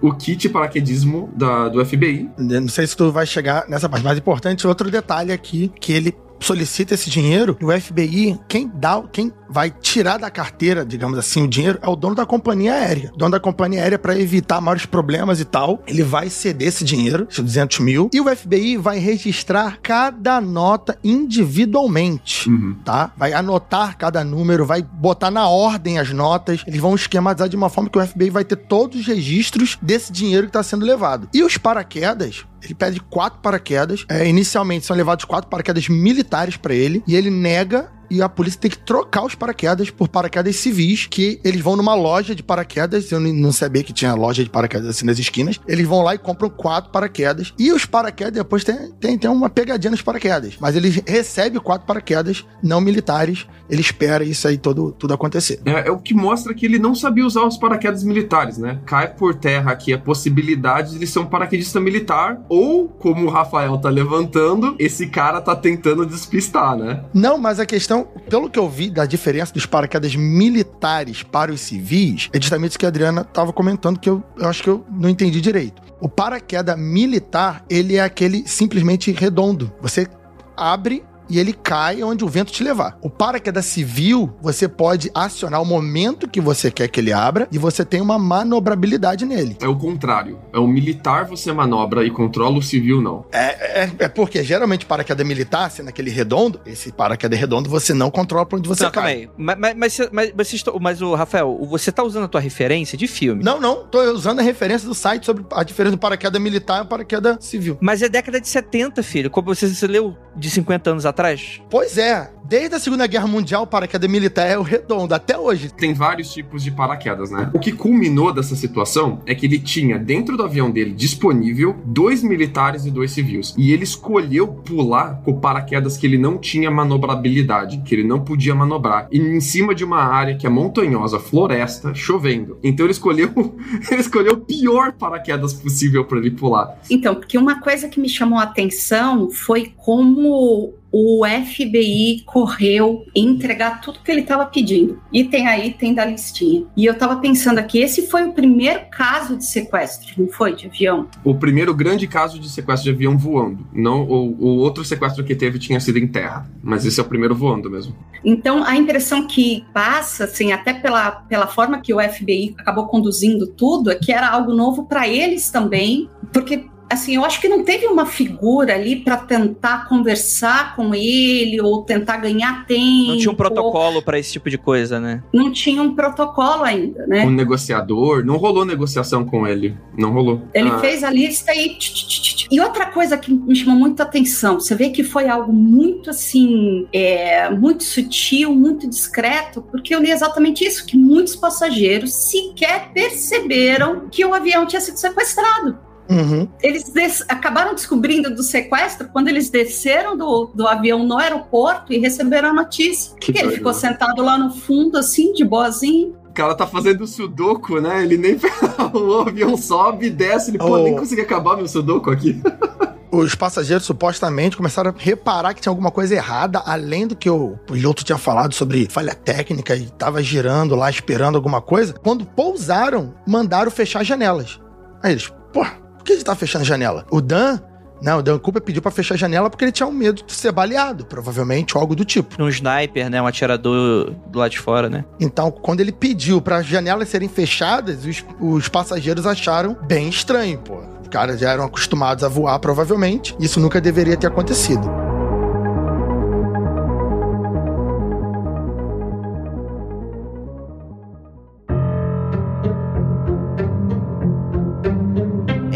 [0.02, 2.30] o, kit paraquedismo da, do FBI.
[2.38, 6.16] Não sei se tu vai chegar nessa parte, mas importante outro detalhe aqui, que ele
[6.42, 11.48] solicita esse dinheiro, o FBI, quem dá, quem vai tirar da carteira, digamos assim, o
[11.48, 13.12] dinheiro é o dono da companhia aérea.
[13.14, 16.84] O dono da companhia aérea, para evitar maiores problemas e tal, ele vai ceder esse
[16.86, 22.76] dinheiro, esses 200 mil, e o FBI vai registrar cada nota individualmente, Uhum.
[22.84, 23.12] tá?
[23.18, 27.70] Vai anotar cada número, vai botar na ordem as notas, eles vão esquematizar de uma
[27.70, 31.28] forma que o FBI vai ter todos os registros desse dinheiro que está sendo levado.
[31.34, 34.06] E os paraquedas, ele pede quatro paraquedas.
[34.10, 38.60] É, inicialmente são levados quatro paraquedas militares pra ele e ele nega e a polícia
[38.60, 43.12] tem que trocar os paraquedas por paraquedas civis, que eles vão numa loja de paraquedas,
[43.12, 46.18] eu não- sabia que tinha loja de paraquedas assim nas esquinas, eles vão lá e
[46.18, 50.76] compram quatro paraquedas, e os paraquedas depois tem, tem, tem uma pegadinha nos paraquedas, mas
[50.76, 55.62] ele recebe quatro paraquedas não militares, ele espera isso aí todo, tudo acontecer.
[55.66, 58.80] É, é o que mostra que ele não sabia usar os paraquedas militares, né?
[58.86, 63.30] Cai por terra aqui a possibilidade de ele ser um paraquedista militar, ou, como o
[63.30, 67.04] Rafael tá levantando, esse cara tá tentando despistar, né?
[67.14, 71.62] Não, mas a questão, pelo que eu vi da diferença dos paraquedas militares para os
[71.62, 74.86] civis, é justamente isso que a Adriana estava comentando, que eu, eu acho que eu
[74.90, 75.82] não entendi direito.
[76.00, 79.72] O paraquedas militar, ele é aquele simplesmente redondo.
[79.82, 80.08] Você
[80.56, 82.98] abre e ele cai onde o vento te levar.
[83.02, 87.58] O paraquedas civil, você pode acionar o momento que você quer que ele abra e
[87.58, 89.58] você tem uma manobrabilidade nele.
[89.62, 90.40] É o contrário.
[90.54, 93.26] É o militar você manobra e controla, o civil não.
[93.32, 98.12] É, é, é porque geralmente paraquedas militar, sendo aquele redondo, esse paraquedas redondo, você não
[98.12, 99.30] controla pra onde você Não, calma cai.
[99.38, 103.08] Mas, mas, mas, mas, estão- mas o Rafael, você tá usando a tua referência de
[103.08, 103.44] filme.
[103.44, 106.88] Não, não, tô usando a referência do site sobre a diferença do paraquedas militar e
[106.88, 107.78] paraquedas civil.
[107.80, 109.30] Mas é década de 70, filho.
[109.30, 111.21] Como você, você leu de 50 anos atrás?
[111.70, 115.72] Pois é, desde a Segunda Guerra Mundial, o paraquedas militar é o redondo, até hoje.
[115.72, 117.50] Tem vários tipos de paraquedas, né?
[117.54, 122.24] O que culminou dessa situação é que ele tinha dentro do avião dele disponível dois
[122.24, 123.54] militares e dois civis.
[123.58, 128.56] E ele escolheu pular com paraquedas que ele não tinha manobrabilidade, que ele não podia
[128.56, 129.08] manobrar.
[129.12, 132.58] E em cima de uma área que é montanhosa, floresta, chovendo.
[132.64, 133.30] Então ele escolheu,
[133.92, 136.78] ele escolheu o pior paraquedas possível para ele pular.
[136.90, 143.82] Então, porque uma coisa que me chamou a atenção foi como o FBI correu entregar
[143.82, 145.00] tudo que ele estava pedindo.
[145.12, 146.66] E tem aí, tem da listinha.
[146.76, 150.56] E eu estava pensando aqui, esse foi o primeiro caso de sequestro, não foi?
[150.56, 151.08] De avião?
[151.24, 153.66] O primeiro grande caso de sequestro de avião voando.
[153.74, 156.50] Não, o, o outro sequestro que teve tinha sido em terra.
[156.62, 157.96] Mas esse é o primeiro voando mesmo.
[158.24, 163.48] Então, a impressão que passa, assim, até pela, pela forma que o FBI acabou conduzindo
[163.48, 167.64] tudo, é que era algo novo para eles também, porque assim, eu acho que não
[167.64, 173.08] teve uma figura ali para tentar conversar com ele ou tentar ganhar tempo.
[173.08, 175.24] Não tinha um protocolo pra esse tipo de coisa, né?
[175.34, 177.26] Não tinha um protocolo ainda, né?
[177.26, 178.24] Um negociador.
[178.26, 179.76] Não rolou negociação com ele.
[179.98, 180.42] Não rolou.
[180.54, 181.70] Ele Ah, fez a lista e.
[181.78, 182.48] tch, tch, tch, tch.
[182.52, 186.86] E outra coisa que me chamou muita atenção, você vê que foi algo muito assim,
[186.92, 194.10] é, muito sutil, muito discreto, porque eu li exatamente isso: que muitos passageiros sequer perceberam
[194.10, 195.78] que o avião tinha sido sequestrado.
[196.12, 196.48] Uhum.
[196.62, 201.98] Eles des- acabaram descobrindo do sequestro quando eles desceram do, do avião no aeroporto e
[202.00, 203.16] receberam a notícia.
[203.20, 206.16] Que Que ele doido, ficou sentado lá no fundo, assim, de boazinho.
[206.30, 208.04] O cara tá fazendo sudoku, né?
[208.04, 208.38] Ele nem.
[208.94, 210.52] o avião sobe, desce.
[210.52, 210.84] Ele, pô, Oh.
[210.84, 212.42] nem consegui acabar meu sudoku aqui.
[213.12, 217.58] Os passageiros supostamente começaram a reparar que tinha alguma coisa errada, além do que o
[217.68, 221.94] piloto tinha falado sobre falha técnica e tava girando lá esperando alguma coisa.
[221.94, 224.62] Quando pousaram, mandaram fechar as janelas.
[225.04, 225.66] Aí eles, pô,
[226.02, 227.06] por que gente tá fechando a janela?
[227.12, 227.60] O Dan,
[228.02, 230.34] não, o Dan Cooper pediu pra fechar a janela porque ele tinha um medo de
[230.34, 232.42] ser baleado, provavelmente, ou algo do tipo.
[232.42, 233.22] Um sniper, né?
[233.22, 235.06] Um atirador do lado de fora, né?
[235.20, 240.58] Então, quando ele pediu para as janelas serem fechadas, os, os passageiros acharam bem estranho,
[240.58, 240.80] pô.
[241.02, 243.36] Os caras já eram acostumados a voar, provavelmente.
[243.40, 244.90] Isso nunca deveria ter acontecido.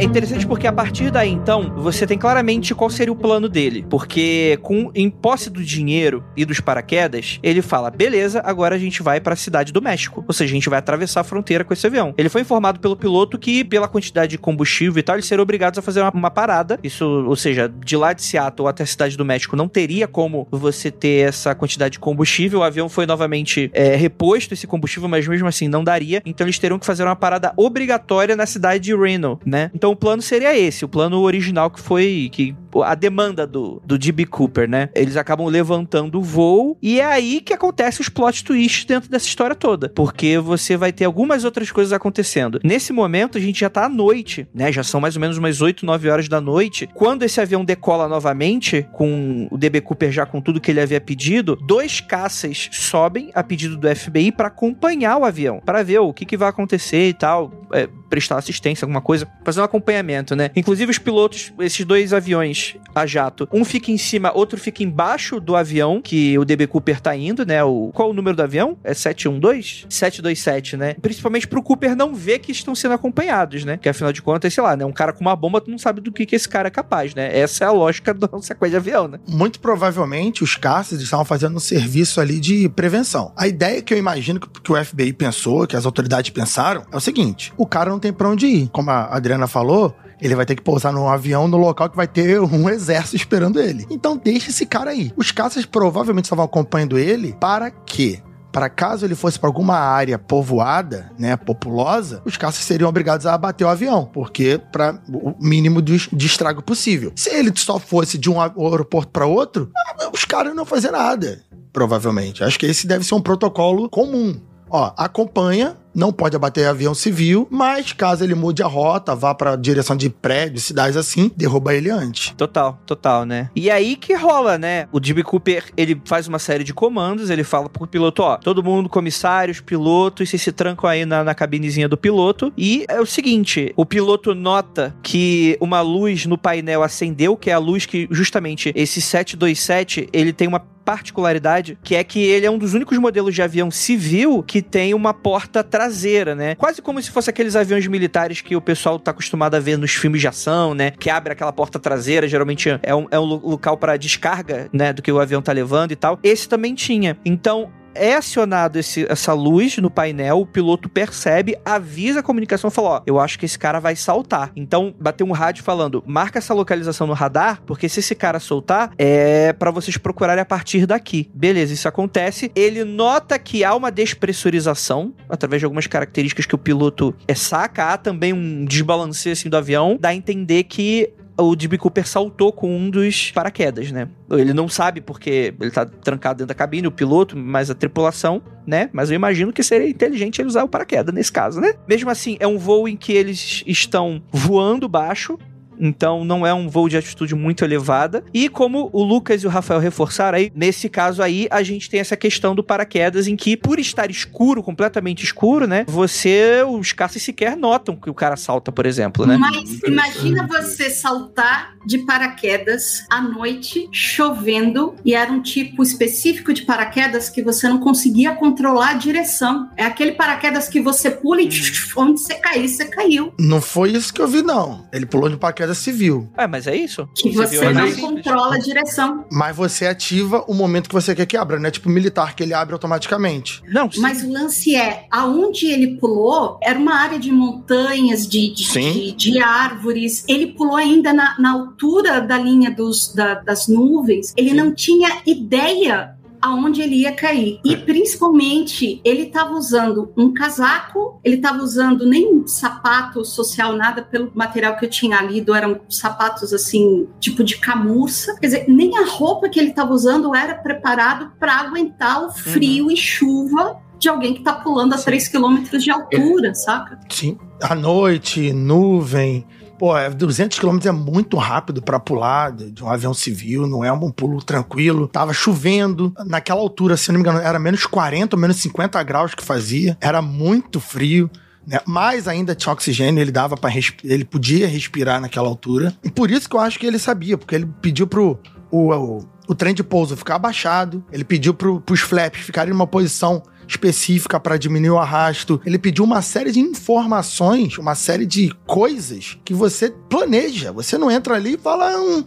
[0.06, 3.86] Interessante porque a partir daí, então, você tem claramente qual seria o plano dele.
[3.90, 9.02] Porque com em posse do dinheiro e dos paraquedas, ele fala: beleza, agora a gente
[9.02, 10.24] vai para a cidade do México.
[10.28, 12.14] Ou seja, a gente vai atravessar a fronteira com esse avião.
[12.18, 15.80] Ele foi informado pelo piloto que, pela quantidade de combustível e tal, eles seriam obrigados
[15.80, 16.80] a fazer uma, uma parada.
[16.84, 20.48] Isso, ou seja, de lá de Seattle até a cidade do México não teria como
[20.52, 22.60] você ter essa quantidade de combustível.
[22.60, 26.22] O avião foi novamente é, reposto esse combustível, mas mesmo assim não daria.
[26.26, 29.72] Então eles teriam que fazer uma parada obrigatória na cidade de Reno, né?
[29.74, 33.98] Então o plano seria esse, o plano original que foi que a demanda do, do
[33.98, 34.26] D.B.
[34.26, 34.90] Cooper, né?
[34.96, 39.28] Eles acabam levantando o voo e é aí que acontece os plot twists dentro dessa
[39.28, 42.60] história toda, porque você vai ter algumas outras coisas acontecendo.
[42.64, 44.72] Nesse momento a gente já tá à noite, né?
[44.72, 46.90] Já são mais ou menos umas 8, 9 horas da noite.
[46.94, 49.82] Quando esse avião decola novamente, com o D.B.
[49.82, 54.32] Cooper já com tudo que ele havia pedido, dois caças sobem a pedido do FBI
[54.32, 58.38] para acompanhar o avião, para ver o que, que vai acontecer e tal, é, prestar
[58.38, 60.50] assistência, alguma coisa, fazer um acompanhamento, né?
[60.56, 65.40] Inclusive os pilotos, esses dois aviões a jato, um fica em cima, outro fica embaixo
[65.40, 67.64] do avião que o DB Cooper tá indo, né?
[67.64, 68.78] O, qual o número do avião?
[68.84, 69.86] É 712?
[69.90, 70.96] 727, né?
[71.02, 73.78] Principalmente pro Cooper não ver que estão sendo acompanhados, né?
[73.78, 74.86] Que afinal de contas, sei lá, né?
[74.86, 77.14] Um cara com uma bomba, tu não sabe do que, que esse cara é capaz,
[77.14, 77.38] né?
[77.38, 79.20] Essa é a lógica da sequência de avião, né?
[79.28, 83.32] Muito provavelmente os caças estavam fazendo um serviço ali de prevenção.
[83.36, 86.98] A ideia que eu imagino que, que o FBI pensou, que as autoridades pensaram, é
[86.98, 88.70] o seguinte: o cara não tem pra onde ir.
[88.70, 92.08] Como a Adriana falou, ele vai ter que pousar num avião no local que vai
[92.08, 93.86] ter um exército esperando ele.
[93.90, 95.12] Então deixa esse cara aí.
[95.16, 98.22] Os caças provavelmente estavam acompanhando ele para quê?
[98.52, 103.34] Para caso ele fosse para alguma área povoada, né, populosa, os caças seriam obrigados a
[103.34, 107.12] abater o avião, porque para o mínimo de, de, estrago possível.
[107.18, 109.70] Se ele só fosse de um aeroporto para outro,
[110.14, 112.46] os caras não faziam nada, provavelmente.
[112.46, 114.40] Acho que esse deve ser um protocolo comum.
[114.76, 119.56] Ó, acompanha, não pode abater avião civil, mas caso ele mude a rota, vá para
[119.56, 122.34] direção de prédios, cidades assim, derruba ele antes.
[122.36, 123.50] Total, total, né?
[123.56, 124.90] E aí que rola, né?
[124.92, 128.62] O Jimmy Cooper, ele faz uma série de comandos, ele fala pro piloto, ó, todo
[128.62, 132.52] mundo, comissários, pilotos, vocês se trancam aí na, na cabinezinha do piloto.
[132.58, 137.54] E é o seguinte, o piloto nota que uma luz no painel acendeu, que é
[137.54, 142.52] a luz que justamente esse 727, ele tem uma particularidade, que é que ele é
[142.52, 146.54] um dos únicos modelos de avião civil que tem uma porta traseira, né?
[146.56, 149.92] Quase como se fosse aqueles aviões militares que o pessoal tá acostumado a ver nos
[149.92, 150.92] filmes de ação, né?
[150.92, 154.94] Que abre aquela porta traseira, geralmente é um, é um local para descarga, né?
[154.94, 156.20] Do que o avião tá levando e tal.
[156.22, 157.18] Esse também tinha.
[157.26, 162.72] Então, é acionado esse, essa luz no painel, o piloto percebe, avisa a comunicação e
[162.72, 164.52] fala: Ó, eu acho que esse cara vai saltar.
[164.56, 168.92] Então, bateu um rádio falando: marca essa localização no radar, porque se esse cara soltar,
[168.98, 171.30] é para vocês procurarem a partir daqui.
[171.34, 172.52] Beleza, isso acontece.
[172.56, 177.94] Ele nota que há uma despressurização através de algumas características que o piloto é saca.
[177.94, 182.52] Há também um desbalanceio assim do avião, dá a entender que o DB Cooper saltou
[182.52, 184.08] com um dos paraquedas, né?
[184.32, 188.42] Ele não sabe porque ele tá trancado dentro da cabine, o piloto, mas a tripulação,
[188.66, 188.90] né?
[188.94, 191.74] Mas eu imagino que seria inteligente ele usar o paraquedas nesse caso, né?
[191.88, 195.38] Mesmo assim, é um voo em que eles estão voando baixo,
[195.80, 198.24] então não é um voo de altitude muito elevada.
[198.34, 202.00] E como o Lucas e o Rafael reforçaram aí, nesse caso aí, a gente tem
[202.00, 205.86] essa questão do paraquedas em que, por estar escuro, completamente escuro, né?
[205.88, 209.38] Você, os caças sequer notam que o cara salta, por exemplo, né?
[209.38, 216.64] Mas imagina você saltar de paraquedas à noite, chovendo, e era um tipo específico de
[216.64, 219.70] paraquedas que você não conseguia controlar a direção.
[219.78, 221.50] É aquele paraquedas que você pula e hum.
[221.98, 223.34] onde você cair, você caiu.
[223.40, 224.88] Não foi isso que eu vi, não.
[224.92, 226.30] Ele pulou de paraquedas queda civil.
[226.38, 227.10] É, mas é isso.
[227.16, 229.26] Que você é não controla a direção.
[229.32, 231.72] Mas você ativa o momento que você quer que abra, né?
[231.72, 233.62] Tipo militar, que ele abre automaticamente.
[233.68, 234.00] Não, sim.
[234.00, 239.12] Mas o lance é, aonde ele pulou, era uma área de montanhas, de, de, de,
[239.14, 240.24] de árvores.
[240.28, 244.34] Ele pulou ainda na, na altura da linha dos, da, das nuvens.
[244.38, 244.56] Ele sim.
[244.56, 246.15] não tinha ideia
[246.46, 247.60] aonde ele ia cair.
[247.66, 254.32] E principalmente, ele estava usando um casaco, ele estava usando nem sapato social, nada pelo
[254.36, 258.36] material que eu tinha lido, eram sapatos assim, tipo de camurça.
[258.40, 262.86] Quer dizer, nem a roupa que ele estava usando era preparado para aguentar o frio
[262.86, 262.92] uhum.
[262.92, 266.54] e chuva de alguém que tá pulando a 3 km de altura, é.
[266.54, 267.00] saca?
[267.10, 267.38] Sim.
[267.62, 269.46] À noite, nuvem,
[269.78, 273.92] Pô, 200 é, km é muito rápido para pular de um avião civil, não é
[273.92, 275.08] um pulo tranquilo.
[275.08, 276.14] Tava chovendo.
[276.26, 279.98] Naquela altura, se não me engano, era menos 40 ou menos 50 graus que fazia.
[280.00, 281.30] Era muito frio.
[281.68, 281.80] Né?
[281.86, 283.72] Mas ainda tinha oxigênio, ele dava para
[284.04, 285.94] ele podia respirar naquela altura.
[286.04, 288.40] E por isso que eu acho que ele sabia, porque ele pediu pro
[288.72, 292.88] o, o, o trem de pouso ficar abaixado, ele pediu pro, pros flaps ficarem numa
[292.88, 295.62] posição específica para diminuir o arrasto.
[295.66, 300.72] Ele pediu uma série de informações, uma série de coisas que você planeja.
[300.72, 302.24] Você não entra ali e fala, hum,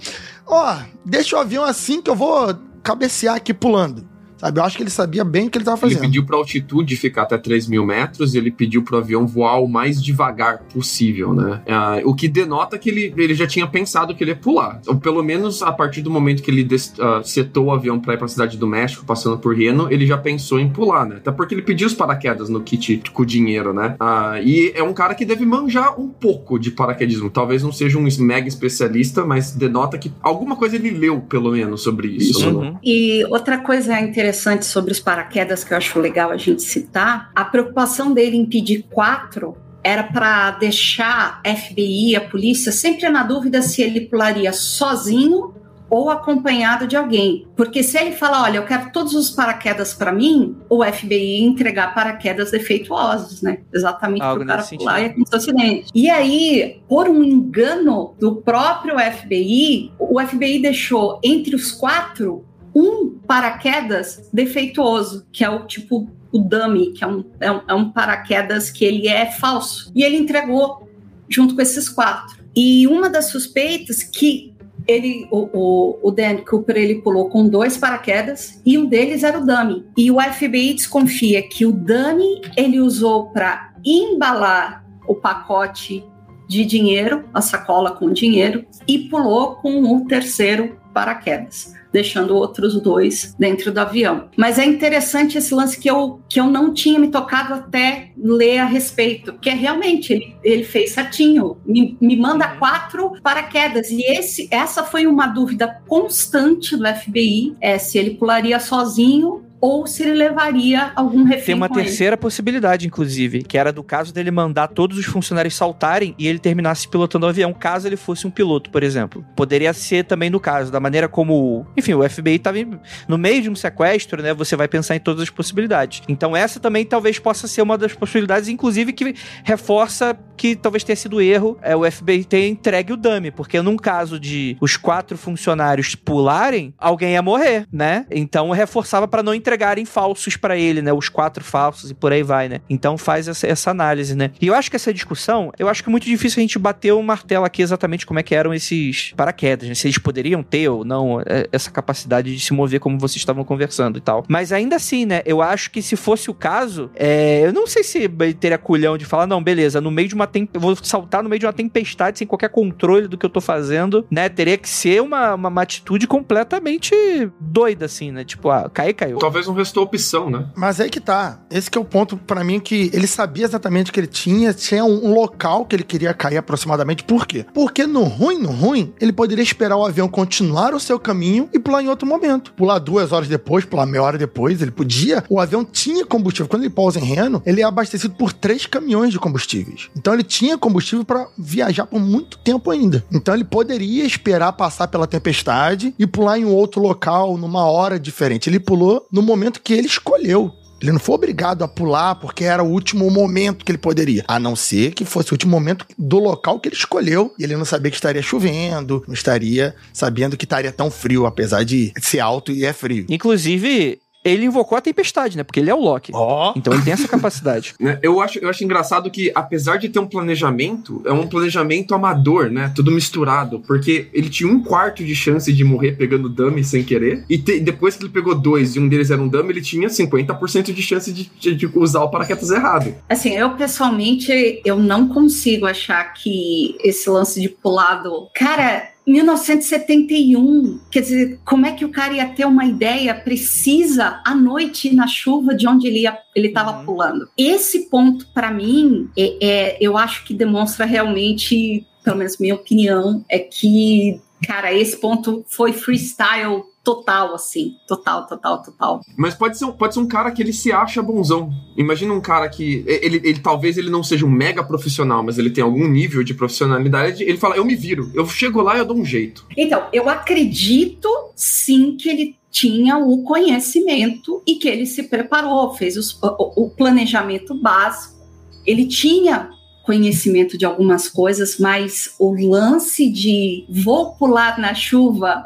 [0.46, 4.07] ó, deixa o avião assim que eu vou cabecear aqui pulando.
[4.38, 5.98] Sabe, eu acho que ele sabia bem o que ele estava fazendo.
[5.98, 9.26] Ele pediu para altitude ficar até 3 mil metros e ele pediu para o avião
[9.26, 11.60] voar o mais devagar possível, né?
[11.66, 14.80] Uh, o que denota que ele, ele já tinha pensado que ele ia pular.
[14.86, 18.16] Ou pelo menos a partir do momento que ele uh, setou o avião para ir
[18.16, 21.16] para a cidade do México, passando por Reno, ele já pensou em pular, né?
[21.16, 23.96] Até porque ele pediu os paraquedas no kit com o dinheiro, né?
[24.00, 27.28] Uh, e é um cara que deve manjar um pouco de paraquedismo.
[27.28, 31.82] Talvez não seja um mega especialista, mas denota que alguma coisa ele leu, pelo menos,
[31.82, 32.48] sobre isso.
[32.48, 32.76] Uhum.
[32.84, 37.30] E outra coisa interessante interessante sobre os paraquedas que eu acho legal a gente citar,
[37.34, 43.22] a preocupação dele em pedir quatro era para deixar a FBI, a polícia, sempre na
[43.22, 45.54] dúvida se ele pularia sozinho
[45.88, 47.46] ou acompanhado de alguém.
[47.56, 51.94] Porque se ele falar, olha, eu quero todos os paraquedas para mim, o FBI entregar
[51.94, 53.60] paraquedas defeituosos, né?
[53.72, 55.90] Exatamente para o cara pular e acontecer acidente.
[55.94, 63.18] E aí, por um engano do próprio FBI, o FBI deixou entre os quatro um
[63.26, 67.90] paraquedas defeituoso, que é o tipo o dummy, que é um, é um, é um
[67.90, 69.90] paraquedas que ele é falso.
[69.94, 70.88] E ele entregou
[71.28, 72.38] junto com esses quatro.
[72.54, 74.54] E uma das suspeitas que
[74.86, 79.38] ele, o, o, o, Dan Cooper, ele pulou com dois paraquedas e um deles era
[79.38, 79.84] o dummy.
[79.96, 86.04] E o FBI desconfia que o dummy ele usou para embalar o pacote
[86.48, 93.34] de dinheiro, a sacola com dinheiro, e pulou com o terceiro paraquedas deixando outros dois
[93.38, 94.28] dentro do avião.
[94.36, 98.58] Mas é interessante esse lance que eu, que eu não tinha me tocado até ler
[98.58, 102.58] a respeito, que é realmente ele, ele fez certinho, me, me manda uhum.
[102.58, 108.60] quatro paraquedas e esse, essa foi uma dúvida constante do FBI, é se ele pularia
[108.60, 111.46] sozinho ou se ele levaria algum refém.
[111.46, 112.20] Tem uma terceira ele.
[112.20, 116.86] possibilidade, inclusive, que era do caso dele mandar todos os funcionários saltarem e ele terminasse
[116.88, 119.24] pilotando o avião, caso ele fosse um piloto, por exemplo.
[119.34, 122.58] Poderia ser também no caso, da maneira como, enfim, o FBI estava
[123.06, 124.32] no meio de um sequestro, né?
[124.34, 126.02] Você vai pensar em todas as possibilidades.
[126.08, 130.96] Então essa também talvez possa ser uma das possibilidades, inclusive que reforça que talvez tenha
[130.96, 135.18] sido erro é o FBI ter entregue o dummy, porque num caso de os quatro
[135.18, 138.06] funcionários pularem, alguém ia morrer, né?
[138.10, 140.92] Então reforçava para não entregarem falsos para ele, né?
[140.92, 142.60] Os quatro falsos e por aí vai, né?
[142.68, 144.30] Então faz essa, essa análise, né?
[144.40, 146.92] E eu acho que essa discussão, eu acho que é muito difícil a gente bater
[146.92, 149.74] o martelo aqui exatamente como é que eram esses paraquedas, né?
[149.74, 153.44] Se eles poderiam ter ou não é, essa capacidade de se mover como vocês estavam
[153.44, 154.24] conversando e tal.
[154.28, 155.22] Mas ainda assim, né?
[155.24, 158.08] Eu acho que se fosse o caso, é, eu não sei se
[158.38, 160.48] teria culhão de falar, não, beleza, no meio de uma tem...
[160.52, 163.40] eu vou saltar no meio de uma tempestade sem qualquer controle do que eu tô
[163.40, 164.28] fazendo, né?
[164.28, 166.94] Teria que ser uma, uma, uma atitude completamente
[167.40, 168.24] doida, assim, né?
[168.24, 169.18] Tipo, ah, cair, caiu.
[169.18, 170.46] Talvez não restou opção, né?
[170.54, 171.40] Mas aí que tá.
[171.50, 174.52] Esse que é o ponto para mim que ele sabia exatamente o que ele tinha,
[174.52, 177.04] tinha um, um, local que ele queria cair aproximadamente.
[177.04, 177.44] Por quê?
[177.52, 181.58] Porque no ruim, no ruim, ele poderia esperar o avião continuar o seu caminho e
[181.58, 182.52] pular em outro momento.
[182.52, 185.24] Pular duas horas depois, pular meia hora depois, ele podia.
[185.28, 186.48] O avião tinha combustível.
[186.48, 189.88] Quando ele pousa em Reno, ele é abastecido por três caminhões de combustíveis.
[189.96, 193.04] Então ele tinha combustível para viajar por muito tempo ainda.
[193.12, 197.98] Então ele poderia esperar passar pela tempestade e pular em um outro local numa hora
[197.98, 198.48] diferente.
[198.48, 200.52] Ele pulou no momento que ele escolheu.
[200.80, 204.24] Ele não foi obrigado a pular porque era o último momento que ele poderia.
[204.28, 207.34] A não ser que fosse o último momento do local que ele escolheu.
[207.38, 211.64] E ele não sabia que estaria chovendo, não estaria sabendo que estaria tão frio, apesar
[211.64, 213.06] de ser alto e é frio.
[213.08, 215.42] Inclusive, ele invocou a tempestade, né?
[215.42, 216.12] Porque ele é o Loki.
[216.14, 216.52] Oh.
[216.56, 217.74] Então ele tem essa capacidade.
[217.80, 221.94] Né, eu, acho, eu acho engraçado que, apesar de ter um planejamento, é um planejamento
[221.94, 222.72] amador, né?
[222.74, 223.60] Tudo misturado.
[223.60, 227.24] Porque ele tinha um quarto de chance de morrer pegando dummy sem querer.
[227.28, 229.88] E te, depois que ele pegou dois e um deles era um dummy, ele tinha
[229.88, 232.94] 50% de chance de, de, de usar o paraquedas errado.
[233.08, 238.28] Assim, eu pessoalmente, eu não consigo achar que esse lance de pulado.
[238.34, 240.80] Cara 1971.
[240.90, 245.06] Quer dizer, como é que o cara ia ter uma ideia precisa à noite na
[245.06, 246.84] chuva de onde ele ia, ele estava uhum.
[246.84, 247.28] pulando?
[247.36, 253.24] Esse ponto, para mim, é, é, eu acho que demonstra realmente, pelo menos minha opinião,
[253.28, 257.76] é que, cara, esse ponto foi freestyle total, assim.
[257.86, 259.00] Total, total, total.
[259.14, 261.52] Mas pode ser, pode ser um cara que ele se acha bonzão.
[261.76, 262.82] Imagina um cara que.
[262.86, 266.32] Ele, ele talvez ele não seja um mega profissional, mas ele tem algum nível de
[266.32, 267.22] profissionalidade.
[267.22, 269.44] Ele fala: Eu me viro, eu chego lá e eu dou um jeito.
[269.54, 275.98] Então, eu acredito sim que ele tinha o conhecimento e que ele se preparou, fez
[275.98, 278.16] os, o, o planejamento básico.
[278.64, 279.50] Ele tinha
[279.88, 285.42] conhecimento de algumas coisas, mas o lance de vou pular na chuva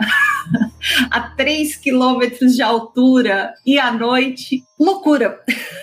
[1.09, 4.65] a 3 quilômetros de altura e à noite.
[4.77, 5.39] Loucura.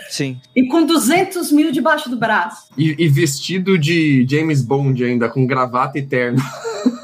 [0.10, 0.38] Sim.
[0.54, 2.68] E com 200 mil debaixo do braço.
[2.78, 6.40] E, e vestido de James Bond ainda, com gravata e terno.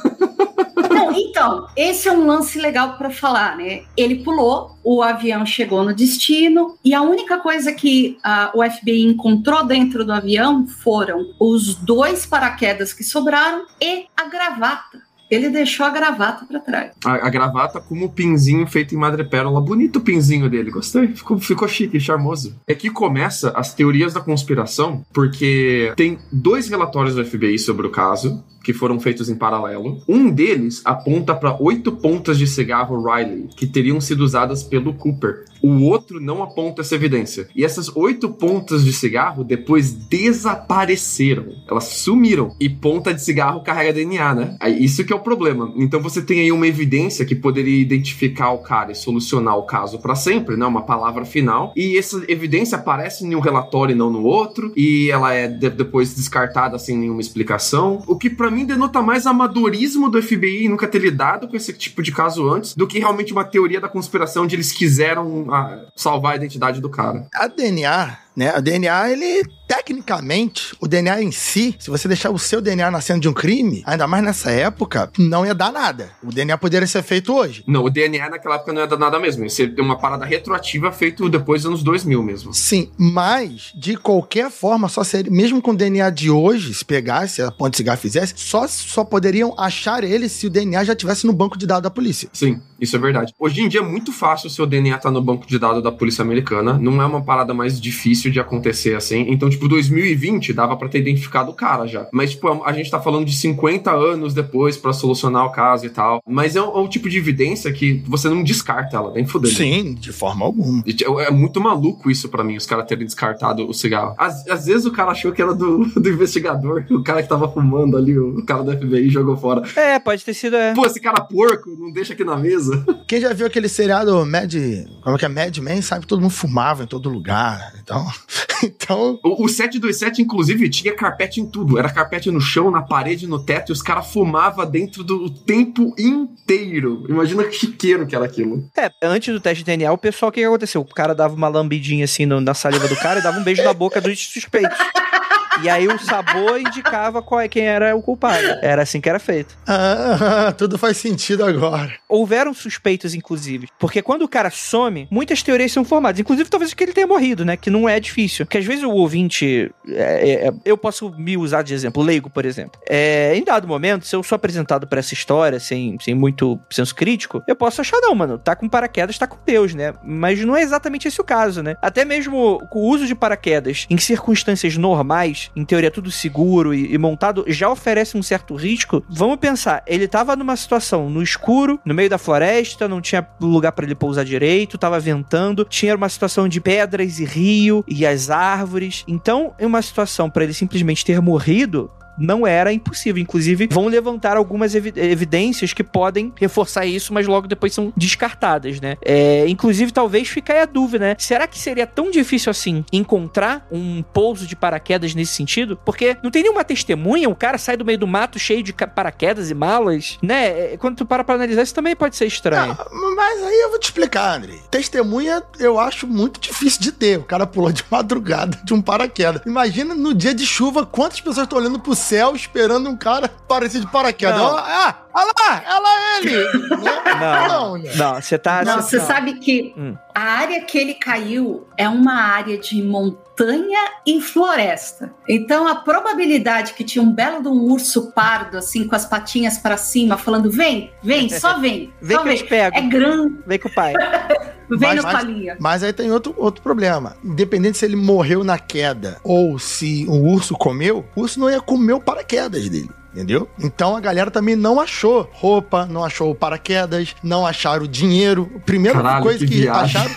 [1.16, 3.84] Então, esse é um lance legal para falar, né?
[3.96, 9.04] Ele pulou, o avião chegou no destino e a única coisa que uh, o FBI
[9.04, 15.06] encontrou dentro do avião foram os dois paraquedas que sobraram e a gravata.
[15.30, 16.92] Ele deixou a gravata para trás.
[17.04, 19.60] A, a, gravata com o pinzinho feito em madrepérola.
[19.60, 21.08] Bonito o pinzinho dele, gostei.
[21.08, 22.56] Ficou, ficou chique, charmoso.
[22.68, 27.90] É que começa as teorias da conspiração, porque tem dois relatórios do FBI sobre o
[27.90, 30.02] caso que foram feitos em paralelo.
[30.08, 35.46] Um deles aponta para oito pontas de cigarro Riley que teriam sido usadas pelo Cooper.
[35.62, 37.48] O outro não aponta essa evidência.
[37.56, 41.46] E essas oito pontas de cigarro depois desapareceram.
[41.70, 42.56] Elas sumiram.
[42.60, 44.58] E ponta de cigarro carrega DNA, né?
[44.80, 45.72] Isso que é o problema.
[45.76, 50.00] Então você tem aí uma evidência que poderia identificar o cara e solucionar o caso
[50.00, 50.66] para sempre, né?
[50.66, 51.72] Uma palavra final.
[51.76, 54.74] E essa evidência aparece em um relatório e não no outro.
[54.76, 58.04] E ela é de depois descartada sem nenhuma explicação.
[58.08, 62.02] O que para mim denota mais amadorismo do FBI nunca ter lidado com esse tipo
[62.02, 66.34] de caso antes do que realmente uma teoria da conspiração de eles quiseram ah, salvar
[66.34, 67.28] a identidade do cara.
[67.34, 68.50] A DNA né?
[68.50, 73.02] A DNA, ele, tecnicamente, o DNA em si, se você deixar o seu DNA na
[73.02, 76.12] cena de um crime, ainda mais nessa época, não ia dar nada.
[76.24, 77.64] O DNA poderia ser feito hoje.
[77.68, 79.44] Não, o DNA naquela época não ia dar nada mesmo.
[79.44, 82.54] Ia ser uma parada retroativa feito depois dos anos 2000 mesmo.
[82.54, 87.42] Sim, mas, de qualquer forma, só seria, mesmo com o DNA de hoje, se pegasse,
[87.42, 91.26] a ponte de cigarro fizesse, só, só poderiam achar ele se o DNA já tivesse
[91.26, 92.30] no banco de dados da polícia.
[92.34, 93.34] Sim, isso é verdade.
[93.40, 95.84] Hoje em dia é muito fácil o seu DNA estar tá no banco de dados
[95.84, 96.74] da polícia americana.
[96.74, 99.26] Não é uma parada mais difícil de acontecer assim.
[99.30, 102.08] Então, tipo, 2020 dava para ter identificado o cara já.
[102.12, 105.90] Mas, tipo, a gente tá falando de 50 anos depois para solucionar o caso e
[105.90, 106.22] tal.
[106.28, 109.54] Mas é um, é um, tipo de evidência que você não descarta ela, nem fudendo.
[109.54, 110.84] Sim, de forma alguma.
[111.20, 114.16] É muito maluco isso para mim, os caras terem descartado o cigarro.
[114.18, 117.52] Às, às, vezes o cara achou que era do, do investigador, o cara que tava
[117.52, 119.64] fumando ali, o cara do FBI jogou fora.
[119.76, 120.56] É, pode ter sido.
[120.56, 120.74] É.
[120.74, 122.75] Pô, esse cara porco, não deixa aqui na mesa.
[123.08, 124.54] Quem já viu aquele seriado Mad.
[125.02, 125.30] Como é que é?
[125.30, 126.02] Mad Men, sabe?
[126.02, 127.74] que Todo mundo fumava em todo lugar.
[127.82, 128.06] Então.
[128.64, 129.20] então.
[129.24, 131.78] O, o 727, inclusive, tinha carpete em tudo.
[131.78, 135.94] Era carpete no chão, na parede, no teto, e os caras fumavam dentro do tempo
[135.98, 137.06] inteiro.
[137.10, 138.70] Imagina que chiqueiro que era aquilo.
[138.78, 140.82] É, antes do teste de DNA, o pessoal, o que, que aconteceu?
[140.82, 143.64] O cara dava uma lambidinha assim no, na saliva do cara e dava um beijo
[143.64, 144.78] na boca dos suspeitos.
[145.62, 148.46] E aí o sabor indicava qual é, quem era o culpado.
[148.62, 149.58] Era assim que era feito.
[149.68, 151.94] Ah, tudo faz sentido agora.
[152.10, 153.70] Houveram suspeitos, inclusive.
[153.80, 156.20] Porque quando o cara some, muitas teorias são formadas.
[156.20, 157.56] Inclusive, talvez que ele tenha morrido, né?
[157.56, 158.46] Que não é difícil.
[158.46, 159.72] Porque às vezes o ouvinte.
[159.88, 162.80] É, é, é eu posso me usar de exemplo, leigo, por exemplo.
[162.88, 166.94] É, em dado momento, se eu sou apresentado para essa história sem, sem muito senso
[166.96, 169.94] crítico, eu posso achar, não, mano, tá com paraquedas, tá com Deus, né?
[170.04, 171.76] Mas não é exatamente esse o caso, né?
[171.82, 176.98] Até mesmo o uso de paraquedas em circunstâncias normais em teoria tudo seguro e, e,
[176.98, 179.04] montado, já oferece um certo risco.
[179.10, 183.72] Vamos pensar, ele tava numa situação no escuro, no meio da floresta, não tinha lugar
[183.72, 188.30] para ele pousar direito, tava ventando, tinha uma situação de pedras e rio e as
[188.30, 189.04] árvores.
[189.08, 193.22] Então, em uma situação para ele simplesmente ter morrido, não era impossível.
[193.22, 198.80] Inclusive, vão levantar algumas evi evidências que podem reforçar isso, mas logo depois são descartadas,
[198.80, 198.98] né?
[199.02, 201.16] É, inclusive, talvez fique aí a dúvida, né?
[201.18, 205.78] Será que seria tão difícil assim encontrar um pouso de paraquedas nesse sentido?
[205.86, 209.50] Porque não tem nenhuma testemunha, o cara sai do meio do mato cheio de paraquedas
[209.50, 210.74] e malas, né?
[210.74, 212.78] É, quando tu para pra analisar, isso também pode ser estranho.
[212.92, 214.56] Não, mas aí eu vou te explicar, André.
[214.70, 217.20] Testemunha eu acho muito difícil de ter.
[217.20, 219.42] O cara pulou de madrugada de um paraquedas.
[219.46, 223.82] Imagina no dia de chuva quantas pessoas estão olhando pro céu esperando um cara aparecer
[223.82, 224.38] de paraquedas.
[224.38, 224.58] Não.
[224.58, 226.44] Ah, olha lá, ela é ele.
[227.20, 228.64] não, não, você tá...
[228.66, 229.06] Não, você tá...
[229.06, 229.96] sabe que hum.
[230.14, 235.14] a área que ele caiu é uma área de montanha e floresta.
[235.28, 239.58] Então a probabilidade que tinha um belo de um urso pardo, assim, com as patinhas
[239.58, 241.94] para cima, falando, vem, vem, só vem.
[242.02, 242.38] vem só que vem.
[242.38, 242.78] eu te pego.
[242.78, 243.36] É grande.
[243.48, 243.94] Vem com o pai.
[244.68, 245.58] Vem mas, no palinha.
[245.60, 247.16] Mas aí tem outro, outro problema.
[247.24, 251.62] Independente se ele morreu na queda ou se o urso comeu, o urso não ia
[251.62, 252.90] comer o paraquedas dele.
[253.16, 253.48] Entendeu?
[253.58, 258.52] Então a galera também não achou roupa, não achou paraquedas, não acharam dinheiro.
[258.58, 260.12] A primeira Caralho, coisa que, que acharam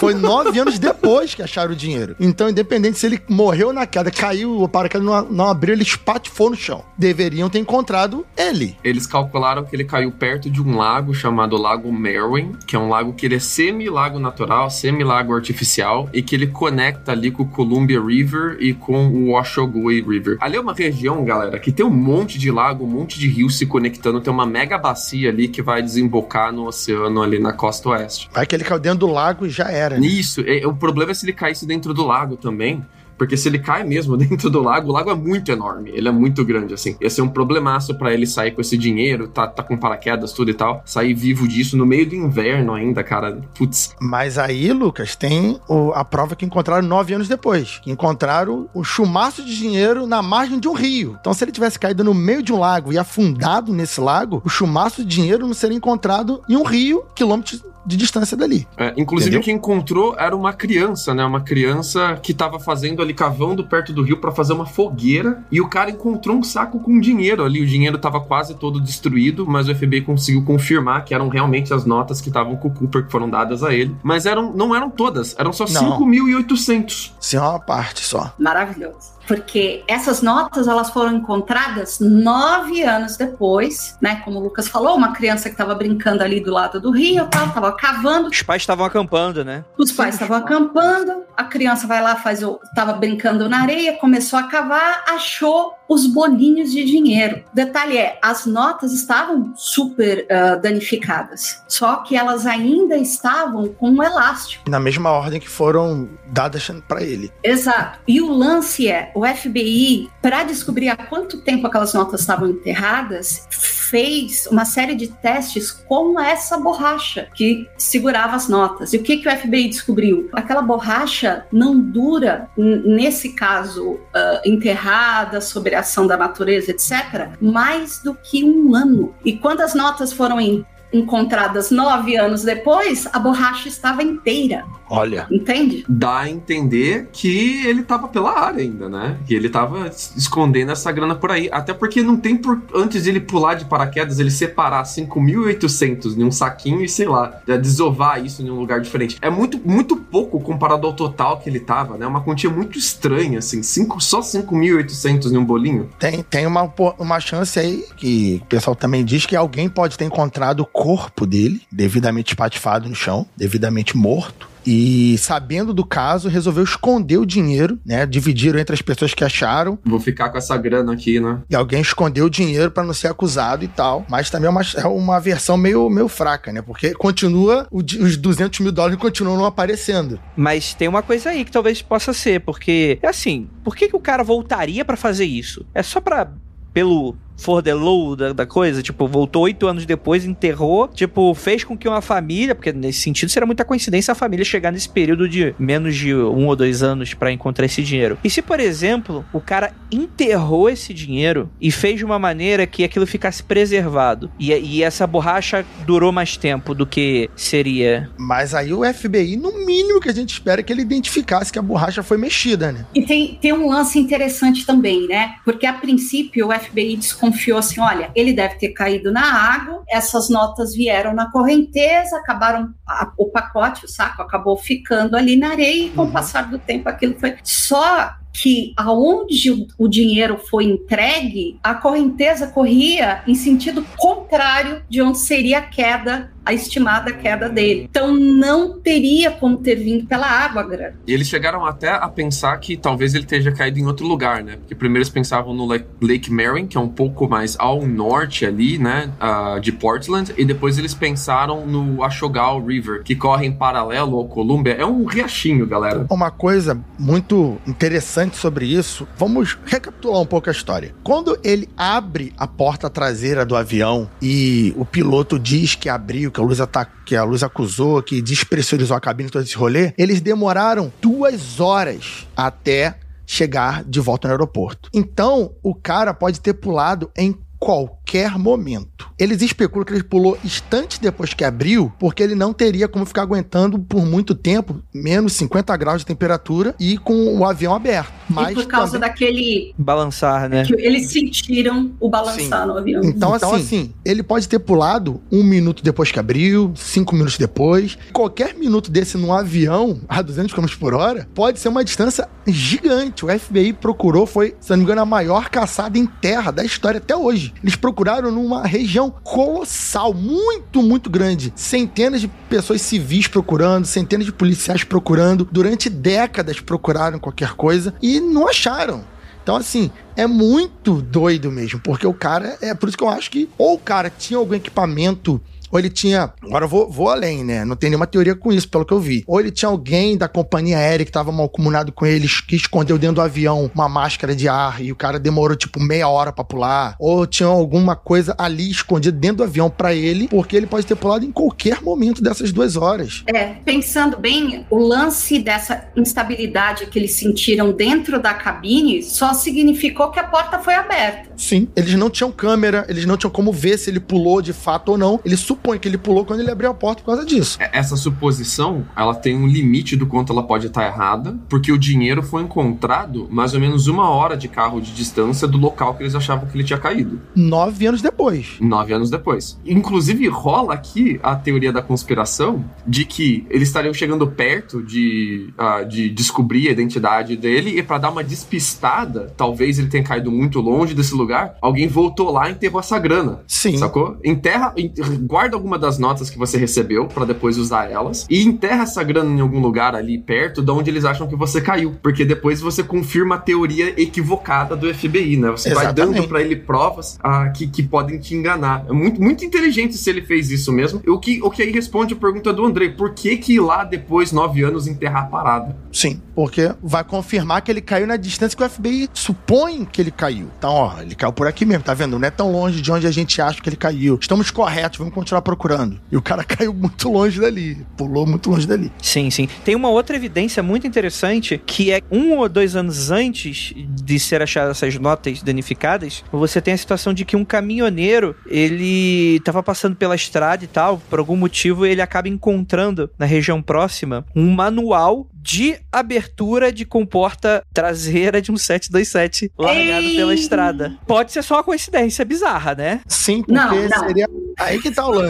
[0.00, 2.16] Foi nove anos depois que acharam o dinheiro.
[2.18, 6.48] Então, independente se ele morreu na queda, caiu, o paraquedas não, não abriu, ele espatifou
[6.48, 6.82] no chão.
[6.96, 8.78] Deveriam ter encontrado ele.
[8.82, 12.88] Eles calcularam que ele caiu perto de um lago chamado Lago Merwin, que é um
[12.88, 17.48] lago que ele é semi-lago natural, semi-lago artificial, e que ele conecta ali com o
[17.48, 20.38] Columbia River e com o Oshogui River.
[20.40, 23.48] Ali é uma região, galera, que tem um monte de lago, um monte de rio
[23.50, 27.90] se conectando, tem uma mega bacia ali que vai desembocar no oceano ali na costa
[27.90, 28.28] oeste.
[28.32, 29.98] Vai que ele caiu dentro do lago e já era.
[29.98, 30.06] Né?
[30.06, 32.84] Isso, é, o problema é se ele caísse dentro do lago também.
[33.20, 36.10] Porque se ele cai mesmo dentro do lago, o lago é muito enorme, ele é
[36.10, 36.96] muito grande, assim.
[36.98, 40.50] Ia ser um problemaço para ele sair com esse dinheiro, tá, tá com paraquedas, tudo
[40.50, 40.80] e tal.
[40.86, 43.38] Sair vivo disso no meio do inverno ainda, cara.
[43.54, 43.94] Putz.
[44.00, 47.82] Mas aí, Lucas, tem o, a prova que encontraram nove anos depois.
[47.86, 51.18] Encontraram o chumaço de dinheiro na margem de um rio.
[51.20, 54.48] Então, se ele tivesse caído no meio de um lago e afundado nesse lago, o
[54.48, 58.66] chumaço de dinheiro não seria encontrado em um rio, quilômetros de distância dali.
[58.76, 59.44] É, inclusive, Entendeu?
[59.44, 61.24] quem encontrou era uma criança, né?
[61.24, 65.42] Uma criança que tava fazendo ali, cavando perto do rio para fazer uma fogueira.
[65.50, 67.60] E o cara encontrou um saco com dinheiro ali.
[67.60, 71.84] O dinheiro tava quase todo destruído, mas o FBI conseguiu confirmar que eram realmente as
[71.84, 73.94] notas que estavam com o Cooper, que foram dadas a ele.
[74.02, 77.12] Mas eram, não eram todas, eram só 5.800.
[77.18, 78.32] Sim, uma parte só.
[78.38, 84.16] Maravilhoso porque essas notas elas foram encontradas nove anos depois, né?
[84.24, 87.70] Como o Lucas falou, uma criança que estava brincando ali do lado do rio, estava
[87.70, 88.26] cavando.
[88.28, 89.64] Os pais estavam acampando, né?
[89.78, 94.36] Os pais estavam acampando, a criança vai lá, faz o, estava brincando na areia, começou
[94.36, 97.42] a cavar, achou os bolinhos de dinheiro.
[97.52, 104.00] Detalhe é, as notas estavam super uh, danificadas, só que elas ainda estavam com um
[104.00, 104.70] elástico.
[104.70, 107.32] Na mesma ordem que foram dadas para ele.
[107.42, 107.98] Exato.
[108.06, 113.48] E o lance é, o FBI, para descobrir há quanto tempo aquelas notas estavam enterradas,
[113.50, 118.92] fez uma série de testes com essa borracha que segurava as notas.
[118.92, 120.28] E o que, que o FBI descobriu?
[120.32, 124.00] Aquela borracha não dura, nesse caso, uh,
[124.44, 129.14] enterrada, sobre a ação da natureza, etc., mais do que um ano.
[129.24, 134.64] E quando as notas foram em encontradas nove anos depois, a borracha estava inteira.
[134.90, 135.28] Olha.
[135.30, 135.84] Entende?
[135.88, 139.16] Dá a entender que ele estava pela área ainda, né?
[139.24, 141.48] Que ele estava escondendo essa grana por aí.
[141.52, 142.60] Até porque não tem por.
[142.74, 147.40] Antes de ele pular de paraquedas, ele separar 5.800 em um saquinho e, sei lá,
[147.46, 149.16] desovar isso em um lugar diferente.
[149.22, 152.04] É muito, muito pouco comparado ao total que ele tava, né?
[152.04, 153.62] Uma quantia muito estranha, assim.
[153.62, 155.88] Cinco, só 5.800 em um bolinho.
[156.00, 160.04] Tem, tem uma, uma chance aí que o pessoal também diz que alguém pode ter
[160.04, 164.48] encontrado corpo dele, devidamente espatifado no chão, devidamente morto.
[164.64, 168.06] E sabendo do caso, resolveu esconder o dinheiro, né?
[168.06, 169.78] Dividiram entre as pessoas que acharam.
[169.84, 171.40] Vou ficar com essa grana aqui, né?
[171.50, 174.06] E alguém escondeu o dinheiro para não ser acusado e tal.
[174.08, 176.62] Mas também é uma, é uma versão meio, meio fraca, né?
[176.62, 180.18] Porque continua, o, os 200 mil dólares continuam não aparecendo.
[180.36, 183.96] Mas tem uma coisa aí que talvez possa ser, porque, é assim, por que, que
[183.96, 185.66] o cara voltaria para fazer isso?
[185.74, 186.30] É só para
[186.72, 191.64] pelo for the low da, da, coisa, tipo, voltou oito anos depois, enterrou, tipo, fez
[191.64, 195.28] com que uma família, porque nesse sentido seria muita coincidência a família chegar nesse período
[195.28, 198.18] de menos de um ou dois anos para encontrar esse dinheiro.
[198.22, 202.84] E se, por exemplo, o cara enterrou esse dinheiro e fez de uma maneira que
[202.84, 208.10] aquilo ficasse preservado e, e essa borracha durou mais tempo do que seria.
[208.18, 211.58] Mas aí o FBI, no mínimo que a gente espera é que ele identificasse que
[211.58, 212.84] a borracha foi mexida, né?
[212.94, 215.36] E tem, tem um lance interessante também, né?
[215.44, 219.82] Porque a princípio o FBI desconfiou confiou assim: olha, ele deve ter caído na água,
[219.88, 225.50] essas notas vieram na correnteza, acabaram, a, o pacote, o saco acabou ficando ali na
[225.50, 226.08] areia, e com uhum.
[226.08, 227.36] o passar do tempo aquilo foi.
[227.42, 235.18] Só que aonde o, dinheiro foi entregue, a correnteza corria em sentido contrário de onde
[235.18, 237.86] seria a queda a estimada queda dele.
[237.88, 240.96] Então não teria como ter vindo pela água grande.
[241.06, 244.56] E eles chegaram até a pensar que talvez ele esteja caído em outro lugar, né?
[244.56, 248.78] Porque primeiro eles pensavam no Lake Marion, que é um pouco mais ao norte ali,
[248.78, 249.12] né?
[249.20, 250.34] Uh, de Portland.
[250.36, 254.72] E depois eles pensaram no Ashogal River, que corre em paralelo ao Columbia.
[254.72, 256.06] É um riachinho, galera.
[256.10, 260.94] Uma coisa muito interessante sobre isso, vamos recapitular um pouco a história.
[261.02, 266.40] Quando ele abre a porta traseira do avião e o piloto diz que abriu que
[266.40, 266.58] a luz,
[267.06, 272.26] que a luz acusou, que despressurizou a cabine, todo esse rolê, eles demoraram duas horas
[272.36, 272.96] até
[273.26, 274.90] chegar de volta no aeroporto.
[274.92, 279.08] Então, o cara pode ter pulado em qualquer qualquer momento.
[279.16, 283.22] Eles especulam que ele pulou instantes depois que abriu, porque ele não teria como ficar
[283.22, 288.12] aguentando por muito tempo, menos 50 graus de temperatura e com o avião aberto.
[288.28, 289.08] Mas e por causa também...
[289.08, 289.74] daquele.
[289.78, 290.64] Balançar, né?
[290.64, 292.68] Que eles sentiram o balançar Sim.
[292.68, 293.02] no avião.
[293.04, 297.38] Então, então assim, assim, ele pode ter pulado um minuto depois que abriu, cinco minutos
[297.38, 297.96] depois.
[298.12, 303.24] Qualquer minuto desse num avião a 200 km por hora pode ser uma distância gigante.
[303.24, 306.98] O FBI procurou, foi, se não me engano, a maior caçada em terra da história
[306.98, 307.52] até hoje.
[307.62, 307.99] Eles procuraram
[308.30, 311.52] numa região colossal, muito, muito grande.
[311.54, 315.48] Centenas de pessoas civis procurando, centenas de policiais procurando.
[315.50, 319.04] Durante décadas procuraram qualquer coisa e não acharam.
[319.42, 322.56] Então, assim, é muito doido mesmo, porque o cara.
[322.60, 325.40] É por isso que eu acho que ou o cara tinha algum equipamento
[325.70, 326.32] ou ele tinha.
[326.42, 327.64] Agora eu vou, vou além, né?
[327.64, 329.24] Não tem nenhuma teoria com isso, pelo que eu vi.
[329.26, 332.98] Ou ele tinha alguém da companhia aérea que tava mal comunado com eles, que escondeu
[332.98, 336.44] dentro do avião uma máscara de ar e o cara demorou tipo meia hora para
[336.44, 336.96] pular.
[336.98, 340.96] Ou tinha alguma coisa ali escondida dentro do avião para ele, porque ele pode ter
[340.96, 343.22] pulado em qualquer momento dessas duas horas.
[343.26, 350.10] É, pensando bem, o lance dessa instabilidade que eles sentiram dentro da cabine só significou
[350.10, 351.30] que a porta foi aberta.
[351.36, 354.90] Sim, eles não tinham câmera, eles não tinham como ver se ele pulou de fato
[354.90, 355.20] ou não.
[355.24, 357.58] Eles supõe que ele pulou quando ele abriu a porta por causa disso.
[357.60, 362.22] Essa suposição, ela tem um limite do quanto ela pode estar errada, porque o dinheiro
[362.22, 366.14] foi encontrado mais ou menos uma hora de carro de distância do local que eles
[366.14, 367.20] achavam que ele tinha caído.
[367.36, 368.56] Nove anos depois.
[368.60, 369.58] Nove anos depois.
[369.64, 375.86] Inclusive, rola aqui a teoria da conspiração de que eles estariam chegando perto de, uh,
[375.86, 380.60] de descobrir a identidade dele e para dar uma despistada, talvez ele tenha caído muito
[380.60, 383.40] longe desse lugar, alguém voltou lá e enterrou essa grana.
[383.46, 383.76] Sim.
[383.76, 384.16] Sacou?
[384.24, 384.74] Enterra,
[385.22, 389.30] guarda alguma das notas que você recebeu para depois usar elas e enterra essa grana
[389.30, 392.82] em algum lugar ali perto de onde eles acham que você caiu, porque depois você
[392.82, 395.50] confirma a teoria equivocada do FBI, né?
[395.50, 395.96] Você Exatamente.
[395.96, 398.84] vai dando para ele provas ah, que, que podem te enganar.
[398.88, 401.02] É muito, muito inteligente se ele fez isso mesmo.
[401.06, 403.84] O que, o que aí responde a pergunta do Andrei: por que que ir lá
[403.84, 405.76] depois, nove anos, enterrar a parada?
[405.92, 410.10] Sim, porque vai confirmar que ele caiu na distância que o FBI supõe que ele
[410.10, 410.48] caiu.
[410.58, 412.18] Então, ó, ele caiu por aqui mesmo, tá vendo?
[412.18, 414.18] Não é tão longe de onde a gente acha que ele caiu.
[414.20, 416.00] Estamos corretos, vamos continuar procurando.
[416.10, 418.92] E o cara caiu muito longe dali, pulou muito longe dali.
[419.02, 419.48] Sim, sim.
[419.64, 424.42] Tem uma outra evidência muito interessante que é um ou dois anos antes de ser
[424.42, 429.96] achadas essas notas danificadas, você tem a situação de que um caminhoneiro ele estava passando
[429.96, 435.28] pela estrada e tal, por algum motivo ele acaba encontrando na região próxima um manual
[435.42, 440.16] de abertura de comporta traseira de um 727 largado Ei.
[440.16, 440.96] pela estrada.
[441.06, 443.00] Pode ser só uma coincidência bizarra, né?
[443.06, 444.06] Sim, porque Não, não.
[444.06, 444.28] seria.
[444.58, 445.29] Aí que tá o lance.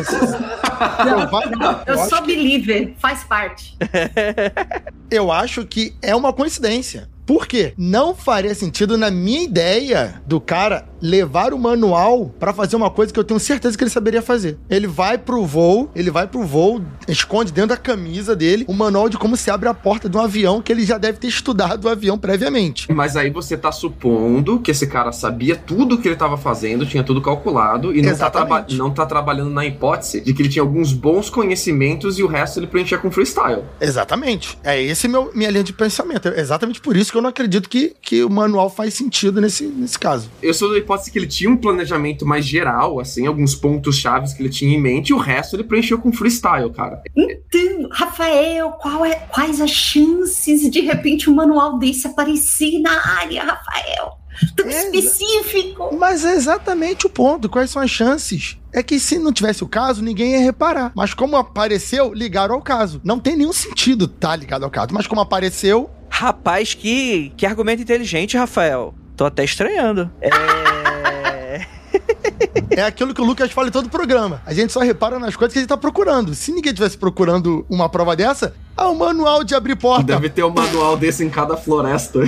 [1.87, 3.77] Eu acho sou que- believer, faz parte.
[5.11, 7.09] eu acho que é uma coincidência.
[7.27, 7.75] Por quê?
[7.79, 13.13] Não faria sentido na minha ideia do cara levar o manual pra fazer uma coisa
[13.13, 14.59] que eu tenho certeza que ele saberia fazer.
[14.69, 19.09] Ele vai pro voo, ele vai pro voo, esconde dentro da camisa dele o manual
[19.09, 21.85] de como se abre a porta de um avião que ele já deve ter estudado
[21.85, 22.93] o avião previamente.
[22.93, 26.87] Mas aí você tá supondo que esse cara sabia tudo o que ele tava fazendo,
[26.87, 30.63] tinha tudo calculado, e não tá, não tá trabalhando na hipótese de que ele tinha
[30.63, 33.63] alguns bons conhecimentos e o resto ele preenchia com freestyle.
[33.81, 34.59] Exatamente.
[34.63, 36.29] É esse meu, minha linha de pensamento.
[36.29, 39.65] É exatamente por isso que eu não acredito que, que o manual faz sentido nesse,
[39.65, 40.31] nesse caso.
[40.43, 44.33] Eu sou da hipótese que ele tinha um planejamento mais geral, assim, alguns pontos chaves
[44.33, 47.03] que ele tinha em mente, e o resto ele preencheu com freestyle, cara.
[47.17, 53.45] Então, Rafael, qual é- quais as chances de repente um manual desse aparecer na área,
[53.45, 54.19] Rafael?
[54.57, 55.95] Tão É, específico.
[55.99, 57.49] Mas é exatamente o ponto.
[57.49, 58.57] Quais são as chances?
[58.73, 60.93] É que se não tivesse o caso, ninguém ia reparar.
[60.95, 63.01] Mas como apareceu, ligaram ao caso.
[63.05, 64.89] Não tem nenhum sentido estar ligado ao caso.
[64.93, 68.95] Mas como apareceu, Rapaz, que, que argumento inteligente, Rafael.
[69.17, 70.11] Tô até estranhando.
[70.21, 70.60] É.
[72.71, 74.43] é aquilo que o Lucas fala em todo o programa.
[74.47, 76.35] A gente só repara nas coisas que a gente tá procurando.
[76.35, 80.05] Se ninguém tivesse procurando uma prova dessa, ah, o manual de abrir porta.
[80.05, 82.21] Deve ter um manual desse em cada floresta.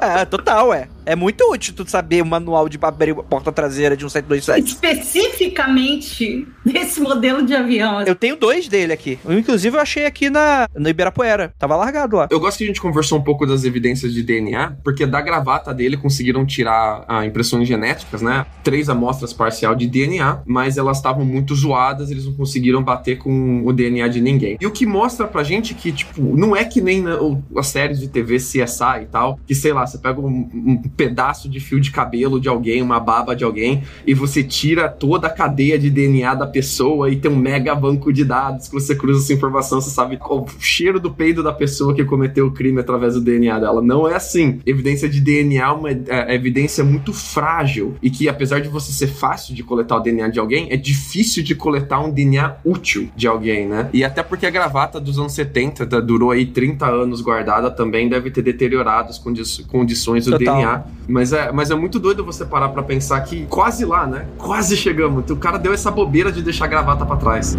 [0.00, 0.88] É, total, é.
[1.08, 4.72] É muito útil tu saber o manual de abrir a porta traseira de um 727.
[4.74, 8.02] Especificamente desse modelo de avião.
[8.02, 9.18] Eu tenho dois dele aqui.
[9.24, 11.54] Um, Inclusive, eu achei aqui na, no Ibirapuera.
[11.58, 12.28] Tava largado lá.
[12.30, 15.72] Eu gosto que a gente conversou um pouco das evidências de DNA, porque da gravata
[15.72, 18.44] dele conseguiram tirar ah, impressões genéticas, né?
[18.62, 23.62] Três amostras parcial de DNA, mas elas estavam muito zoadas, eles não conseguiram bater com
[23.64, 24.58] o DNA de ninguém.
[24.60, 27.68] E o que mostra pra gente que, tipo, não é que nem na- o- as
[27.68, 31.60] séries de TV CSI e tal, que sei lá, você pega um, um pedaço de
[31.60, 35.78] fio de cabelo de alguém, uma baba de alguém, e você tira toda a cadeia
[35.78, 39.32] de DNA da pessoa e tem um mega banco de dados que você cruza essa
[39.32, 43.20] informação, você sabe o cheiro do peido da pessoa que cometeu o crime através do
[43.20, 43.80] DNA dela.
[43.80, 44.60] Não é assim.
[44.66, 49.06] Evidência de DNA é uma é, evidência muito frágil e que, apesar de você ser
[49.06, 53.28] fácil de coletar o DNA de alguém, é difícil de coletar um DNA útil de
[53.28, 53.88] alguém, né?
[53.92, 58.30] E até porque a gravata dos anos 70 durou aí 30 anos guardada também deve
[58.30, 60.56] ter deteriorado as condi condições do Total.
[60.56, 60.84] DNA.
[61.08, 64.26] Mas é, mas é muito doido você parar para pensar que quase lá, né?
[64.36, 65.28] Quase chegamos.
[65.30, 67.56] O cara deu essa bobeira de deixar a gravata para trás.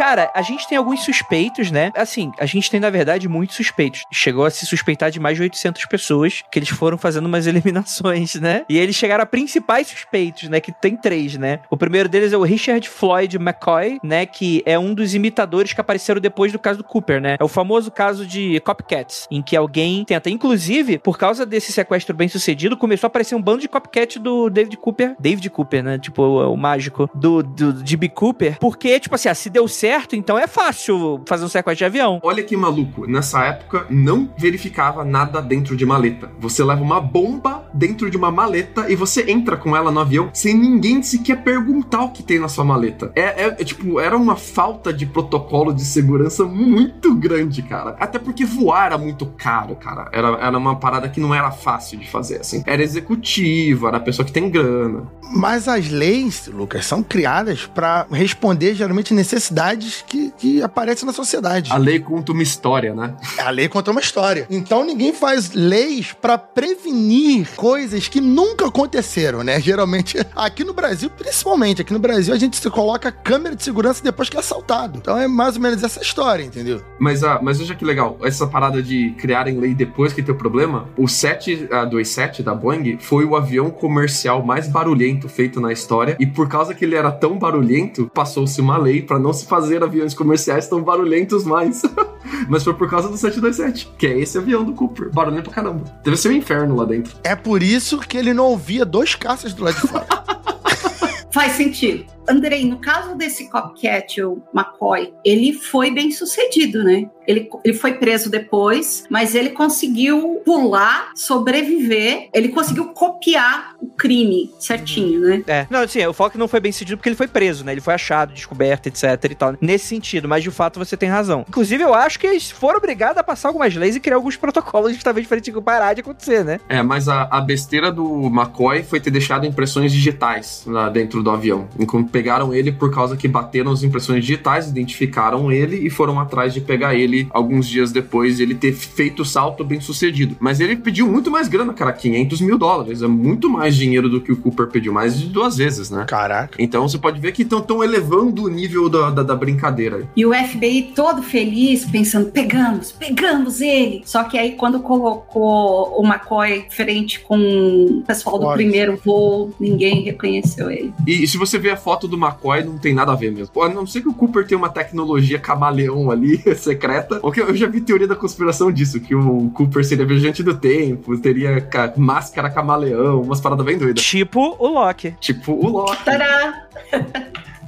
[0.00, 1.92] Cara, a gente tem alguns suspeitos, né?
[1.94, 4.02] Assim, a gente tem, na verdade, muitos suspeitos.
[4.10, 8.36] Chegou a se suspeitar de mais de 800 pessoas que eles foram fazendo umas eliminações,
[8.36, 8.64] né?
[8.66, 10.58] E eles chegaram a principais suspeitos, né?
[10.58, 11.60] Que tem três, né?
[11.68, 14.24] O primeiro deles é o Richard Floyd McCoy, né?
[14.24, 17.36] Que é um dos imitadores que apareceram depois do caso do Cooper, né?
[17.38, 20.30] É o famoso caso de copycats, em que alguém tenta.
[20.30, 24.48] Inclusive, por causa desse sequestro bem sucedido, começou a aparecer um bando de copycat do
[24.48, 25.14] David Cooper.
[25.20, 25.98] David Cooper, né?
[25.98, 28.00] Tipo, o, o mágico do, do, de.
[28.08, 28.58] Cooper.
[28.58, 32.20] Porque, tipo assim, ah, se deu certo, então é fácil fazer um sequestro de avião.
[32.22, 36.30] Olha que maluco, nessa época não verificava nada dentro de maleta.
[36.38, 40.30] Você leva uma bomba dentro de uma maleta e você entra com ela no avião
[40.32, 43.12] sem ninguém sequer perguntar o que tem na sua maleta.
[43.14, 47.96] É, é, é tipo, era uma falta de protocolo de segurança muito grande, cara.
[47.98, 50.08] Até porque voar era muito caro, cara.
[50.12, 52.62] Era, era uma parada que não era fácil de fazer, assim.
[52.66, 55.06] Era executiva, era a pessoa que tem grana.
[55.34, 61.72] Mas as leis, Lucas, são criadas para responder geralmente necessidades que, que aparecem na sociedade.
[61.72, 63.14] A lei conta uma história, né?
[63.38, 64.46] A lei conta uma história.
[64.50, 69.60] Então ninguém faz leis para prevenir coisas que nunca aconteceram, né?
[69.60, 74.02] Geralmente, aqui no Brasil, principalmente, aqui no Brasil, a gente se coloca câmera de segurança
[74.02, 74.98] depois que é assaltado.
[74.98, 76.82] Então é mais ou menos essa história, entendeu?
[76.98, 80.38] Mas, ah, mas veja que legal, essa parada de criarem lei depois que tem o
[80.38, 86.26] problema, o 727 da Boeing foi o avião comercial mais barulhento feito na história, e
[86.26, 90.14] por causa que ele era tão barulhento, passou-se uma lei para não se fazer aviões
[90.14, 91.82] comerciais tão barulhentos mais.
[92.48, 95.10] Mas foi por causa do 727, que é esse avião do Cooper.
[95.10, 95.84] Barulhento pra caramba.
[96.02, 97.16] Deve ser um inferno lá dentro.
[97.22, 100.06] É por isso que ele não ouvia dois caças do lado de fora.
[101.32, 102.06] Faz sentido.
[102.28, 107.08] Andrei, no caso desse copycat, o McCoy, ele foi bem sucedido, né?
[107.30, 114.50] Ele, ele foi preso depois, mas ele conseguiu pular, sobreviver, ele conseguiu copiar o crime
[114.58, 115.42] certinho, né?
[115.46, 115.66] É.
[115.70, 117.72] Não, assim, o foco não foi bem sucedido porque ele foi preso, né?
[117.72, 119.54] Ele foi achado, descoberto, etc e tal.
[119.60, 121.44] Nesse sentido, mas de fato você tem razão.
[121.48, 124.92] Inclusive, eu acho que eles foram obrigados a passar algumas leis e criar alguns protocolos
[124.92, 126.58] justamente para isso parar de acontecer, né?
[126.68, 131.30] É, mas a, a besteira do McCoy foi ter deixado impressões digitais lá dentro do
[131.30, 131.68] avião.
[131.78, 136.52] Enquanto pegaram ele por causa que bateram as impressões digitais, identificaram ele e foram atrás
[136.52, 140.36] de pegar ele alguns dias depois de ele ter feito o salto bem sucedido.
[140.40, 143.02] Mas ele pediu muito mais grana, cara, 500 mil dólares.
[143.02, 146.04] É muito mais dinheiro do que o Cooper pediu, mais de duas vezes, né?
[146.08, 146.56] Caraca.
[146.58, 150.08] Então você pode ver que estão elevando o nível da, da, da brincadeira.
[150.16, 154.02] E o FBI todo feliz, pensando: pegamos, pegamos ele.
[154.04, 160.02] Só que aí, quando colocou o McCoy frente com o pessoal do primeiro voo, ninguém
[160.02, 160.92] reconheceu ele.
[161.06, 163.62] E, e se você ver a foto do McCoy, não tem nada a ver mesmo.
[163.62, 167.09] A não ser que o Cooper tenha uma tecnologia camaleão ali, secreta.
[167.22, 170.54] Ou que eu já vi teoria da conspiração disso, que o Cooper seria viajante do
[170.54, 174.04] tempo, teria máscara camaleão, umas paradas bem doidas.
[174.04, 175.14] Tipo o Loki.
[175.20, 176.04] Tipo o Loki.
[176.04, 176.68] Tadá!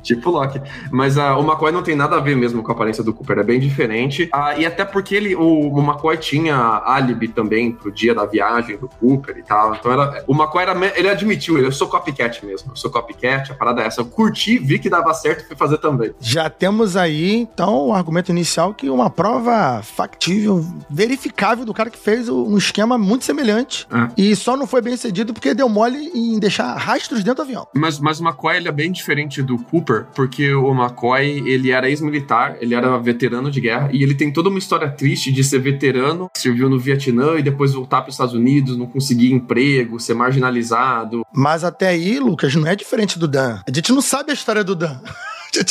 [0.02, 0.60] Tipo Loki.
[0.90, 3.38] Mas uh, o McCoy não tem nada a ver mesmo com a aparência do Cooper,
[3.38, 4.24] é bem diferente.
[4.34, 8.76] Uh, e até porque ele, o, o McCoy tinha álibi também pro dia da viagem
[8.76, 9.74] do Cooper e tal.
[9.74, 13.52] Então era, o McCoy era, ele admitiu, ele, eu sou copycat mesmo, eu sou copycat,
[13.52, 14.00] a parada é essa.
[14.00, 16.12] Eu curti, vi que dava certo e fui fazer também.
[16.20, 21.98] Já temos aí, então, o argumento inicial que uma prova factível, verificável do cara que
[21.98, 23.86] fez um esquema muito semelhante.
[23.90, 24.08] É.
[24.16, 27.66] E só não foi bem sucedido porque deu mole em deixar rastros dentro do avião.
[27.74, 31.88] Mas, mas o McCoy, ele é bem diferente do Cooper Porque o McCoy, ele era
[31.88, 35.60] ex-militar, ele era veterano de guerra, e ele tem toda uma história triste de ser
[35.60, 40.14] veterano, serviu no Vietnã e depois voltar para os Estados Unidos, não conseguir emprego, ser
[40.14, 41.24] marginalizado.
[41.32, 43.60] Mas até aí, Lucas, não é diferente do Dan.
[43.66, 45.00] A gente não sabe a história do Dan.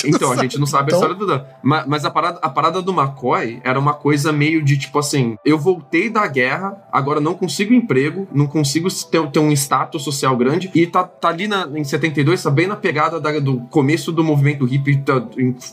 [0.05, 0.99] Então, a gente não sabe então...
[0.99, 1.43] a história do Dan.
[1.63, 5.37] Mas, mas, a, parada, a parada do McCoy era uma coisa meio de tipo assim:
[5.43, 10.35] eu voltei da guerra, agora não consigo emprego, não consigo ter, ter um status social
[10.37, 14.11] grande, e tá, tá ali na, em 72, tá bem na pegada da, do começo
[14.11, 15.23] do movimento hippie tá,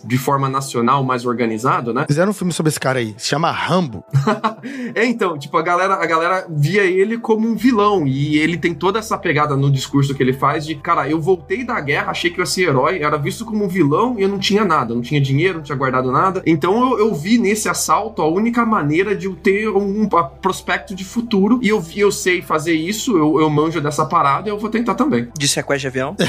[0.05, 2.07] de forma nacional, mais organizado, né?
[2.07, 4.05] Fizeram um filme sobre esse cara aí, se chama Rambo.
[4.95, 8.75] é, então, tipo, a galera, a galera via ele como um vilão, e ele tem
[8.75, 12.31] toda essa pegada no discurso que ele faz de, cara, eu voltei da guerra, achei
[12.31, 14.65] que eu ia ser herói, era visto como um vilão cachorrão e eu não tinha
[14.65, 16.43] nada, não tinha dinheiro, não tinha guardado nada.
[16.47, 20.95] Então eu, eu vi nesse assalto a única maneira de eu ter um, um prospecto
[20.95, 24.53] de futuro e eu vi, eu sei fazer isso, eu, eu manjo dessa parada e
[24.53, 25.29] eu vou tentar também.
[25.37, 26.17] De sequestro de avião?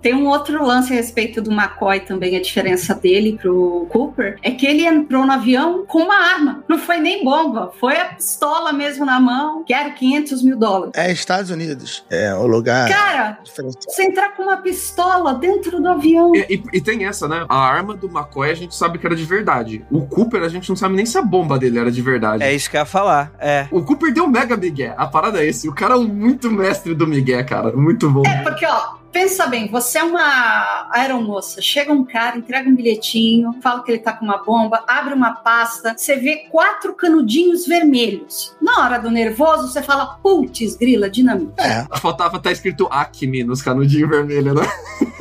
[0.00, 4.50] Tem um outro lance a respeito do McCoy também, a diferença dele pro Cooper, é
[4.50, 6.64] que ele entrou no avião com uma arma.
[6.68, 10.92] Não foi nem bomba, foi a pistola mesmo na mão, quero 500 mil dólares.
[10.96, 12.88] É Estados Unidos, é o lugar...
[12.88, 16.34] Cara, você entrar com uma pistola dentro do avião...
[16.34, 17.44] E, e, e, tem essa, né?
[17.48, 19.84] A arma do McCoy a gente sabe que era de verdade.
[19.90, 22.42] O Cooper a gente não sabe nem se a bomba dele era de verdade.
[22.42, 23.66] É isso que eu ia falar, é.
[23.70, 25.68] O Cooper deu mega migué, a parada é esse.
[25.68, 27.76] O cara é muito mestre do migué, cara.
[27.76, 28.22] Muito bom.
[28.26, 33.52] É, porque, ó, pensa bem, você é uma aeromoça, chega um cara, entrega um bilhetinho,
[33.62, 38.56] fala que ele tá com uma bomba, abre uma pasta, você vê quatro canudinhos vermelhos.
[38.60, 41.54] Na hora do nervoso, você fala, putz, grila, dinamite.
[41.58, 41.86] É.
[41.98, 44.62] Faltava tá escrito Acme nos canudinhos vermelhos, né?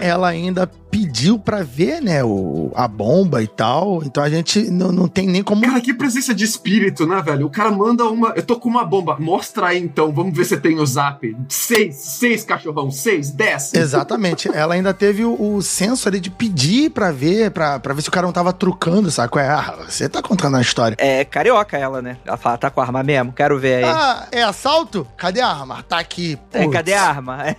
[0.00, 4.02] ela ainda pediu pra ver, né, o, a bomba e tal.
[4.04, 5.62] Então a gente não, não tem nem como.
[5.62, 7.46] Cara, que presença de espírito, né, velho?
[7.46, 8.32] O cara manda uma.
[8.34, 9.16] Eu tô com uma bomba.
[9.18, 10.12] Mostra aí então.
[10.12, 11.36] Vamos ver se tem o zap.
[11.48, 13.74] Seis, seis cachorrão, seis, dez.
[13.74, 14.48] Exatamente.
[14.52, 18.08] ela ainda teve o, o senso ali de pedir pra ver, pra, pra ver se
[18.08, 19.38] o cara não tava trucando, saco?
[19.38, 20.96] É, ah, você tá contando a história.
[20.98, 22.16] É carioca ela, né?
[22.24, 23.32] Ela fala, tá com a arma mesmo?
[23.32, 23.84] Quero ver aí.
[23.84, 25.06] Ah, é assalto?
[25.16, 25.82] Cadê a arma?
[25.82, 26.36] Tá aqui.
[26.50, 26.64] Putz.
[26.64, 27.38] É, cadê a arma?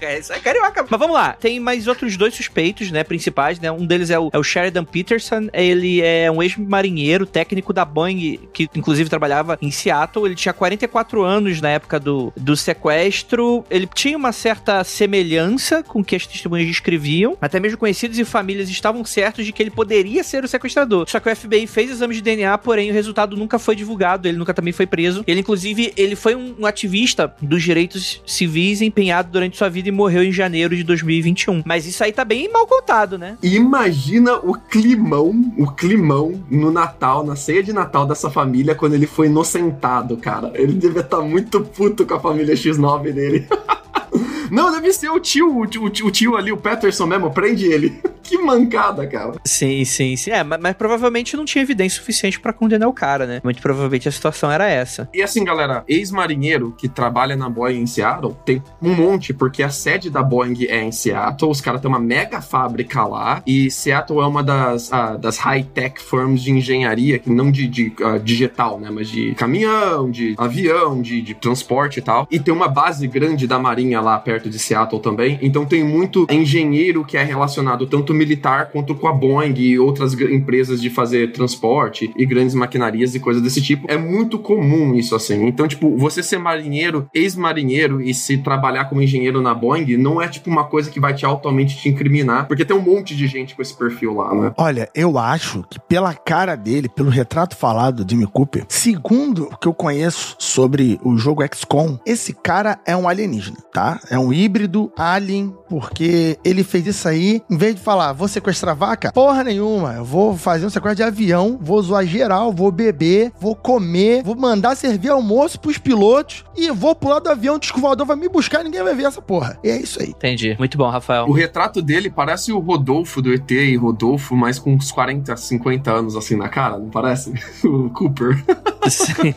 [0.00, 0.55] É, isso é carioca.
[0.90, 1.32] Mas vamos lá.
[1.32, 3.70] Tem mais outros dois suspeitos, né, principais, né?
[3.70, 5.48] Um deles é o, é o Sheridan Peterson.
[5.52, 10.26] Ele é um ex-marinheiro, técnico da Boeing, que inclusive trabalhava em Seattle.
[10.26, 13.64] Ele tinha 44 anos na época do, do sequestro.
[13.70, 17.36] Ele tinha uma certa semelhança com o que as testemunhas descreviam.
[17.40, 21.08] Até mesmo conhecidos e famílias estavam certos de que ele poderia ser o sequestrador.
[21.08, 24.26] Só que o FBI fez exames de DNA, porém o resultado nunca foi divulgado.
[24.28, 25.22] Ele nunca também foi preso.
[25.26, 30.22] Ele, inclusive, ele foi um ativista dos direitos civis empenhado durante sua vida e morreu
[30.22, 30.45] em janeiro
[30.76, 31.62] de 2021.
[31.64, 33.36] Mas isso aí tá bem mal contado, né?
[33.42, 39.06] Imagina o climão, o climão no Natal, na ceia de Natal dessa família, quando ele
[39.06, 40.52] foi inocentado, cara.
[40.54, 43.46] Ele devia estar tá muito puto com a família X9 dele.
[44.50, 48.00] Não, deve ser o tio, o tio, o tio ali, o Peterson mesmo, prende ele.
[48.26, 49.34] que mancada, cara.
[49.44, 50.30] Sim, sim, sim.
[50.30, 53.40] É, mas, mas provavelmente não tinha evidência suficiente para condenar o cara, né?
[53.42, 55.08] Muito provavelmente a situação era essa.
[55.14, 59.70] E assim, galera, ex-marinheiro que trabalha na Boeing em Seattle tem um monte, porque a
[59.70, 64.20] sede da Boeing é em Seattle, os caras têm uma mega fábrica lá, e Seattle
[64.20, 68.80] é uma das, uh, das high-tech firms de engenharia, que não de, de uh, digital,
[68.80, 68.90] né?
[68.90, 72.26] Mas de caminhão, de avião, de, de transporte e tal.
[72.30, 76.26] E tem uma base grande da marinha lá perto de Seattle também, então tem muito
[76.30, 81.32] engenheiro que é relacionado tanto militar quanto com a Boeing e outras empresas de fazer
[81.32, 83.86] transporte e grandes maquinarias e coisas desse tipo.
[83.90, 85.46] É muito comum isso assim.
[85.46, 90.28] Então, tipo, você ser marinheiro, ex-marinheiro e se trabalhar como engenheiro na Boeing não é
[90.28, 93.54] tipo uma coisa que vai te altamente te incriminar, porque tem um monte de gente
[93.54, 94.52] com esse perfil lá, né?
[94.56, 99.56] Olha, eu acho que pela cara dele, pelo retrato falado de Jimmy Cooper, segundo o
[99.56, 104.00] que eu conheço sobre o jogo XCOM, esse cara é um alienígena, tá?
[104.10, 108.76] É um híbrido alien, porque ele fez isso aí, em vez de falar vou sequestrar
[108.76, 109.12] vaca?
[109.12, 109.94] Porra nenhuma.
[109.94, 114.36] Eu vou fazer um sequestro de avião, vou zoar geral, vou beber, vou comer, vou
[114.36, 118.28] mandar servir almoço pros pilotos e vou pular do avião, o disco voador vai me
[118.28, 119.58] buscar e ninguém vai ver essa porra.
[119.62, 120.10] E é isso aí.
[120.10, 120.56] Entendi.
[120.58, 121.26] Muito bom, Rafael.
[121.26, 125.90] O retrato dele parece o Rodolfo do ET e Rodolfo, mas com uns 40, 50
[125.90, 127.32] anos assim na cara, não parece?
[127.64, 128.42] o Cooper.
[128.88, 129.34] Sim.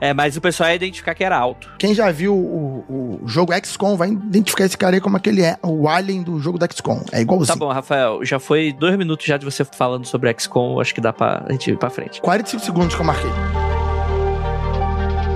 [0.00, 1.70] É, mas o pessoal ia identificar que era alto.
[1.78, 5.56] Quem já viu o, o jogo XCOM vai identificar esse cara aí como aquele é,
[5.62, 7.02] o alien do jogo da XCOM.
[7.10, 7.46] É igualzinho.
[7.46, 8.22] Tá bom, Rafael.
[8.24, 10.78] Já foi dois minutos já de você falando sobre XCOM.
[10.78, 12.20] Acho que dá pra gente ir pra frente.
[12.20, 13.30] 45 segundos que eu marquei.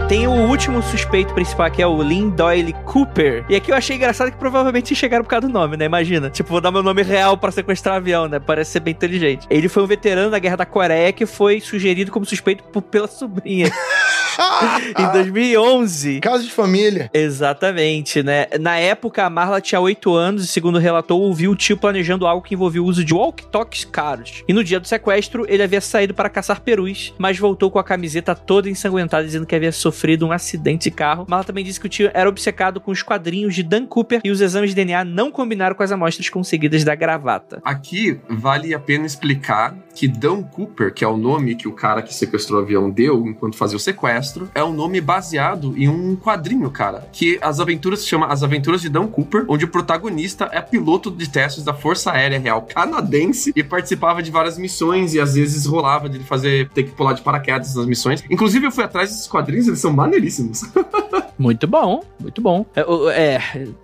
[0.08, 3.42] Tem o último suspeito principal, que é o Lynn Doyle Cooper.
[3.48, 5.86] E aqui eu achei engraçado que provavelmente chegaram por causa do nome, né?
[5.86, 6.28] Imagina.
[6.28, 8.38] Tipo, vou dar meu nome real para sequestrar avião, né?
[8.38, 9.46] Parece ser bem inteligente.
[9.48, 13.08] Ele foi um veterano da Guerra da Coreia que foi sugerido como suspeito por, pela
[13.08, 13.72] sobrinha.
[14.98, 16.20] em 2011.
[16.20, 17.10] Caso de família.
[17.14, 18.46] Exatamente, né?
[18.60, 22.46] Na época, a Marla tinha 8 anos e, segundo relatou, ouviu o tio planejando algo
[22.46, 24.44] que envolvia o uso de walkie-talkies caros.
[24.46, 27.84] E no dia do sequestro, ele havia saído para caçar perus, mas voltou com a
[27.84, 31.24] camiseta toda ensanguentada, dizendo que havia sofrido sofrido um acidente de carro.
[31.28, 34.20] Mas ela também disse que o tio era obcecado com os quadrinhos de Dan Cooper
[34.24, 37.62] e os exames de DNA não combinaram com as amostras conseguidas da gravata.
[37.64, 42.02] Aqui vale a pena explicar que Dan Cooper, que é o nome que o cara
[42.02, 46.16] que sequestrou o avião deu enquanto fazia o sequestro, é um nome baseado em um
[46.16, 50.48] quadrinho, cara, que as aventuras se chama As Aventuras de Dan Cooper, onde o protagonista
[50.52, 55.20] é piloto de testes da Força Aérea Real Canadense e participava de várias missões e
[55.20, 58.24] às vezes rolava de ele fazer ter que pular de paraquedas nas missões.
[58.28, 60.62] Inclusive eu fui atrás desses quadrinhos, eles são maneiríssimos.
[61.38, 62.64] Muito bom, muito bom.
[62.76, 63.34] É, o- é,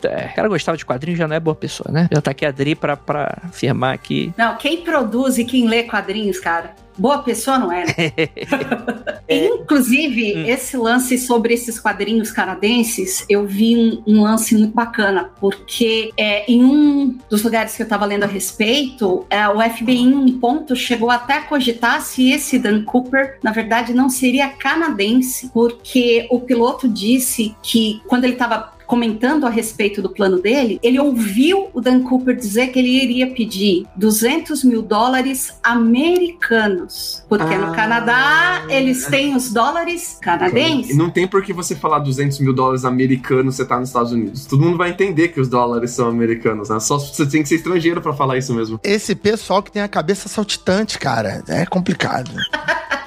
[0.04, 2.08] é, o cara gostava de quadrinhos já não é boa pessoa, né?
[2.12, 4.32] Já tá aqui a Adri pra, pra afirmar que.
[4.38, 7.84] Não, quem produz e quem lê quadrinhos, cara, boa pessoa não é.
[7.86, 7.94] né?
[9.28, 10.44] Inclusive, Hum.
[10.46, 16.50] esse lance sobre esses quadrinhos canadenses, eu vi um, um lance muito bacana, porque é,
[16.50, 20.38] em um dos lugares que eu estava lendo a respeito, é, o FBI em um
[20.38, 26.26] ponto chegou até a cogitar se esse Dan Cooper, na verdade, não seria canadense, porque
[26.30, 31.68] o piloto disse que quando ele estava comentando a respeito do plano dele, ele ouviu
[31.72, 37.70] o Dan Cooper dizer que ele iria pedir 200 mil dólares americanos, porque no Ah.
[37.70, 40.96] Canadá eles têm os dólares E canadenses.
[40.96, 44.44] não tem por que você falar 200 mil dólares americanos você tá nos Estados Unidos.
[44.44, 46.80] Todo mundo vai entender que os dólares são americanos, né?
[46.80, 48.80] Só você tem que ser estrangeiro pra falar isso mesmo.
[48.82, 52.32] Esse pessoal que tem a cabeça saltitante, cara, é complicado.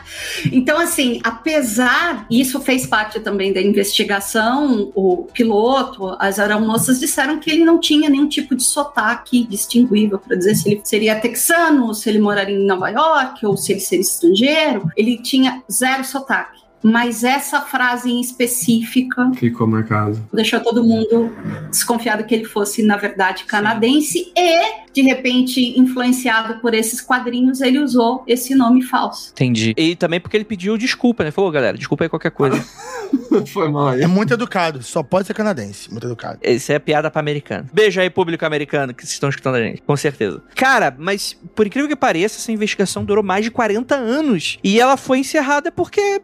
[0.51, 7.49] Então, assim, apesar, isso fez parte também da investigação, o piloto, as aeromoças disseram que
[7.49, 12.09] ele não tinha nenhum tipo de sotaque distinguível para dizer se ele seria texano, se
[12.09, 14.89] ele moraria em Nova York ou se ele seria estrangeiro.
[14.95, 16.62] Ele tinha zero sotaque.
[16.83, 20.21] Mas essa frase em específica Ficou marcado.
[20.33, 21.31] deixou todo mundo
[21.69, 27.79] desconfiado que ele fosse, na verdade, canadense e, de repente, influenciado por esses quadrinhos, ele
[27.79, 29.31] usou esse nome falso.
[29.31, 29.73] Entendi.
[29.77, 31.31] E também porque ele pediu desculpa, né?
[31.31, 32.63] Falou, galera, desculpa aí qualquer coisa.
[33.47, 34.01] Foi mal aí.
[34.01, 36.39] É muito educado, só pode ser canadense, muito educado.
[36.43, 37.69] Isso é piada pra americano.
[37.73, 39.81] Beijo aí, público americano, que vocês estão escutando a gente.
[39.81, 40.41] Com certeza.
[40.55, 44.57] Cara, mas por incrível que pareça, essa investigação durou mais de 40 anos.
[44.63, 46.21] E ela foi encerrada porque,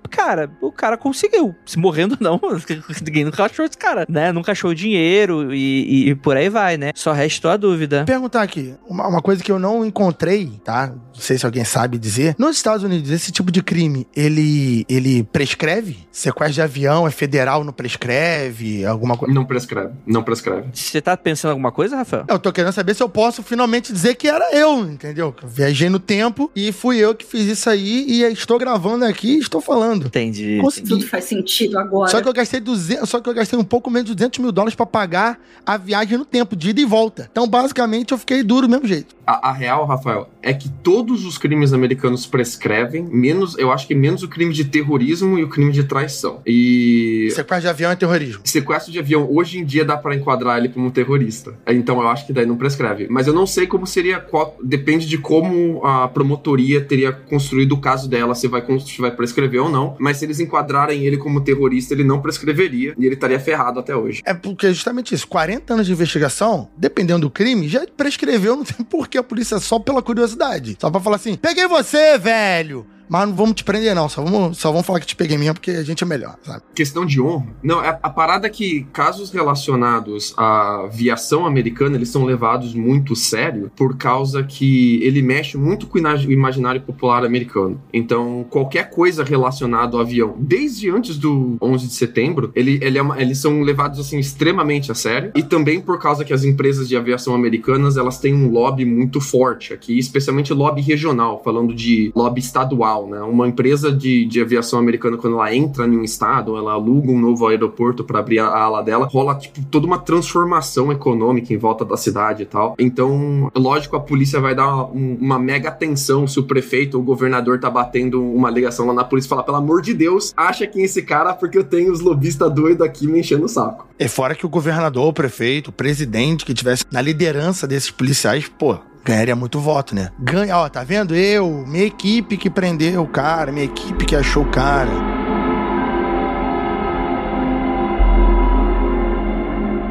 [0.50, 1.56] cara, o cara conseguiu.
[1.66, 2.40] Se morrendo não,
[3.06, 4.32] ninguém nunca achou esse cara, né?
[4.32, 6.92] Nunca achou dinheiro e, e- e por aí vai, né?
[6.96, 8.04] Só restou a dúvida.
[8.06, 10.88] Perguntar aqui, uma, uma coisa que eu não encontrei, tá?
[10.88, 12.36] Não sei se alguém sabe dizer.
[12.38, 15.98] Nos Estados Unidos, esse tipo de crime, ele, ele prescreve?
[16.12, 18.86] Sequestro de avião é federal, não prescreve?
[18.86, 19.34] Alguma coisa?
[19.34, 19.94] Não prescreve.
[20.06, 20.68] Não prescreve.
[20.74, 22.26] Você tá pensando em alguma coisa, Rafael?
[22.28, 25.36] Eu tô querendo saber se eu posso finalmente dizer que era eu, entendeu?
[25.42, 29.36] Eu viajei no tempo e fui eu que fiz isso aí e estou gravando aqui
[29.36, 30.08] e estou falando.
[30.08, 30.39] Entendi.
[30.62, 30.90] Consegui.
[30.90, 32.10] Tudo faz sentido agora.
[32.12, 34.52] Só que eu gastei 200, só que eu gastei um pouco menos de 200 mil
[34.52, 37.28] dólares pra pagar a viagem no tempo, de ida e volta.
[37.32, 39.16] Então, basicamente, eu fiquei duro do mesmo jeito.
[39.26, 43.94] A, a real, Rafael, é que todos os crimes americanos prescrevem, menos, eu acho que
[43.96, 46.42] menos o crime de terrorismo e o crime de traição.
[46.46, 48.42] E Sequestro de avião é terrorismo.
[48.44, 51.54] sequestro de avião, hoje em dia dá pra enquadrar ele como terrorista.
[51.68, 53.08] Então eu acho que daí não prescreve.
[53.10, 57.78] Mas eu não sei como seria, qual- depende de como a promotoria teria construído o
[57.82, 59.96] caso dela, se vai, se vai prescrever ou não.
[60.00, 63.96] Mas se eles enquadrarem ele como terrorista, ele não prescreveria e ele estaria ferrado até
[63.96, 64.22] hoje.
[64.26, 65.28] É porque é justamente isso.
[65.28, 69.80] 40 anos de investigação, dependendo do crime, já prescreveu, não tem porquê a polícia só
[69.80, 70.78] pela curiosidade.
[70.80, 72.86] Só pra falar assim: peguei você, velho!
[73.10, 74.08] Mas não vamos te prender, não.
[74.08, 76.62] Só vamos, só vamos falar que te peguei mesmo, porque a gente é melhor, sabe?
[76.76, 77.48] Questão de honra.
[77.64, 83.16] Não, a, a parada é que casos relacionados à aviação americana, eles são levados muito
[83.16, 87.82] sério por causa que ele mexe muito com o imaginário popular americano.
[87.94, 93.02] Então, qualquer coisa relacionada ao avião, desde antes do 11 de setembro, ele, ele é
[93.02, 95.32] uma- eles são levados assim extremamente a sério.
[95.36, 99.20] E também por causa que as empresas de aviação americanas, elas têm um lobby muito
[99.20, 103.22] forte aqui, especialmente lobby regional, falando de lobby estadual, né?
[103.22, 107.20] Uma empresa de, de aviação americana, quando ela entra em um estado, ela aluga um
[107.20, 111.84] novo aeroporto para abrir a, ala dela, rola tipo toda uma transformação econômica em volta
[111.86, 112.76] da cidade e tal.
[112.80, 117.06] Então, lógico, a polícia vai dar um- uma mega atenção se o prefeito ou o
[117.06, 120.66] governador tá batendo uma ligação lá na polícia e falar, pelo amor de Deus, acha
[120.68, 123.88] quem é esse cara porque eu tenho os lobistas doidos aqui me enchendo o saco.
[124.00, 128.48] E fora que o governador, o prefeito, o presidente que tivesse na liderança desses policiais,
[128.48, 130.10] pô, ganharia muito voto, né?
[130.20, 131.16] Ganha, ó, tá vendo?
[131.16, 134.92] Eu, minha equipe que prendeu o cara, minha equipe que achou o cara.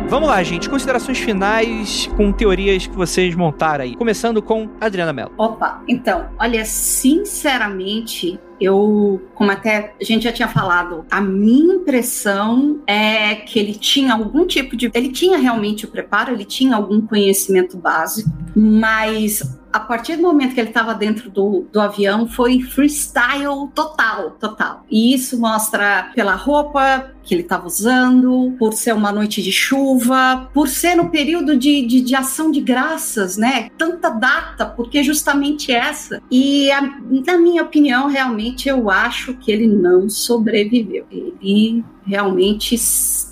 [0.08, 0.70] Vamos lá, gente.
[0.70, 3.94] Considerações finais com teorias que vocês montaram aí.
[3.94, 5.32] Começando com Adriana Mello.
[5.36, 12.80] Opa, então, olha, sinceramente, eu, como até a gente já tinha falado, a minha impressão
[12.86, 14.90] é que ele tinha algum tipo de.
[14.94, 19.42] Ele tinha realmente o preparo, ele tinha algum conhecimento básico, mas
[19.72, 24.84] a partir do momento que ele estava dentro do, do avião foi freestyle total, total.
[24.90, 30.48] E isso mostra pela roupa que ele estava usando, por ser uma noite de chuva,
[30.54, 33.68] por ser no período de, de, de ação de graças, né?
[33.76, 36.22] Tanta data, porque justamente essa.
[36.30, 41.06] E a, na minha opinião, realmente eu acho que ele não sobreviveu.
[41.10, 42.76] Ele realmente,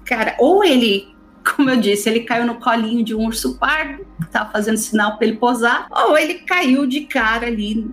[0.04, 1.16] cara, ou ele
[1.54, 5.16] como eu disse, ele caiu no colinho de um urso pardo, que tava fazendo sinal
[5.16, 7.86] para ele posar, ou ele caiu de cara ali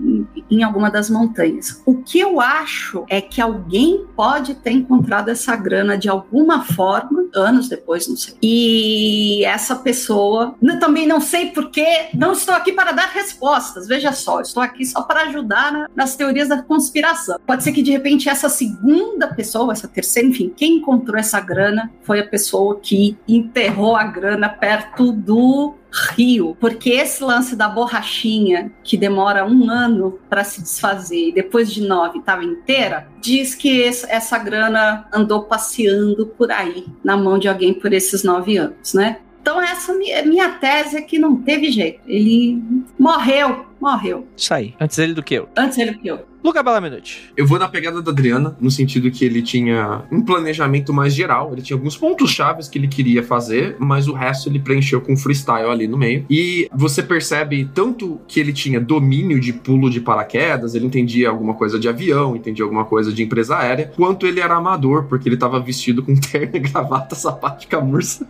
[0.50, 1.82] em, alguma das montanhas.
[1.86, 7.26] O que eu acho é que alguém pode ter encontrado essa grana de alguma forma,
[7.36, 8.36] anos depois, não sei.
[8.42, 14.42] E essa pessoa, também não sei porque, não estou aqui para dar respostas, veja só,
[14.42, 17.40] estou aqui só para ajudar na, nas teorias da conspiração.
[17.46, 21.92] Pode ser que de repente essa segunda pessoa, essa terceira, enfim, quem encontrou essa grana
[22.04, 28.72] foi a pessoa que enterrou a grana perto do rio, porque esse lance da borrachinha,
[28.84, 33.84] que demora um ano para se desfazer e depois de nove estava inteira, diz que
[33.84, 39.20] essa grana andou passeando por aí, na mão de alguém por esses nove anos, né?
[39.42, 42.00] Então, essa minha tese é que não teve jeito.
[42.08, 42.64] Ele
[42.98, 44.26] morreu, morreu.
[44.36, 44.74] Isso aí.
[44.80, 45.50] Antes ele do que eu.
[45.56, 46.34] Antes ele do que eu.
[46.44, 47.32] Luca Balamenute.
[47.38, 51.54] Eu vou na pegada da Adriana, no sentido que ele tinha um planejamento mais geral,
[51.54, 55.16] ele tinha alguns pontos chaves que ele queria fazer, mas o resto ele preencheu com
[55.16, 56.26] freestyle ali no meio.
[56.30, 61.54] E você percebe tanto que ele tinha domínio de pulo de paraquedas, ele entendia alguma
[61.54, 65.36] coisa de avião, entendia alguma coisa de empresa aérea, quanto ele era amador, porque ele
[65.36, 68.28] estava vestido com terno e gravata, sapato de camurça.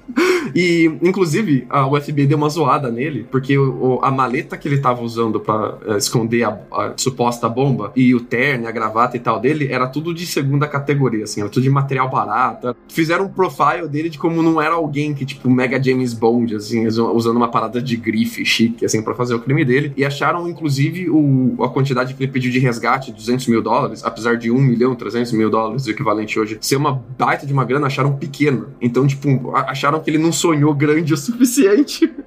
[0.53, 5.01] E, inclusive, a UFB deu uma zoada nele, porque o, a maleta que ele estava
[5.01, 9.19] usando para uh, eh, esconder a, a suposta bomba e o terno, a gravata e
[9.19, 12.75] tal dele era tudo de segunda categoria, assim, era tudo de material barato.
[12.87, 16.87] Fizeram um profile dele de como não era alguém que, tipo, mega James Bond, assim,
[16.87, 19.93] usando uma parada de grife chique, assim, para fazer o crime dele.
[19.97, 24.37] E acharam, inclusive, o, a quantidade que ele pediu de resgate, 200 mil dólares, apesar
[24.37, 27.87] de 1 milhão 300 mil dólares, o equivalente hoje, ser uma baita de uma grana,
[27.87, 28.67] acharam pequena.
[28.81, 32.11] Então, tipo, acharam que ele não sonhou grande o suficiente.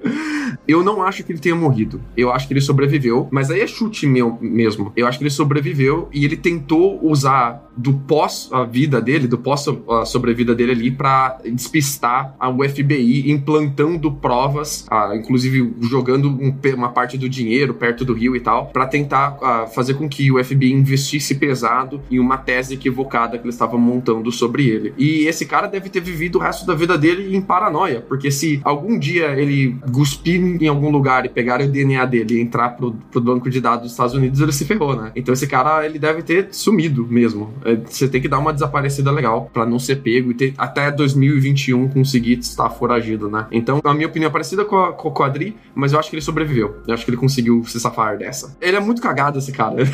[0.67, 2.01] Eu não acho que ele tenha morrido.
[2.15, 4.91] Eu acho que ele sobreviveu, mas aí é chute meu mesmo.
[4.95, 9.37] Eu acho que ele sobreviveu e ele tentou usar do pós a vida dele, do
[9.37, 16.55] pós a sobrevida dele ali para despistar a UFBI implantando provas, ah, inclusive jogando um,
[16.75, 20.31] uma parte do dinheiro perto do rio e tal, para tentar ah, fazer com que
[20.31, 24.93] o FBI investisse pesado em uma tese equivocada que eles estavam montando sobre ele.
[24.97, 28.59] E esse cara deve ter vivido o resto da vida dele em paranoia, porque se
[28.63, 32.95] algum dia ele cuspir em algum lugar e pegar o DNA dele e entrar pro,
[33.11, 35.11] pro banco de dados dos Estados Unidos, ele se ferrou, né?
[35.15, 37.53] Então esse cara, ele deve ter sumido mesmo.
[37.63, 40.91] É, você tem que dar uma desaparecida legal para não ser pego e ter, até
[40.91, 43.47] 2021 conseguir estar foragido, né?
[43.51, 46.15] Então, a minha opinião é parecida com a, com a Quadri, mas eu acho que
[46.15, 46.77] ele sobreviveu.
[46.87, 48.55] Eu acho que ele conseguiu se safar dessa.
[48.61, 49.75] Ele é muito cagado, esse cara.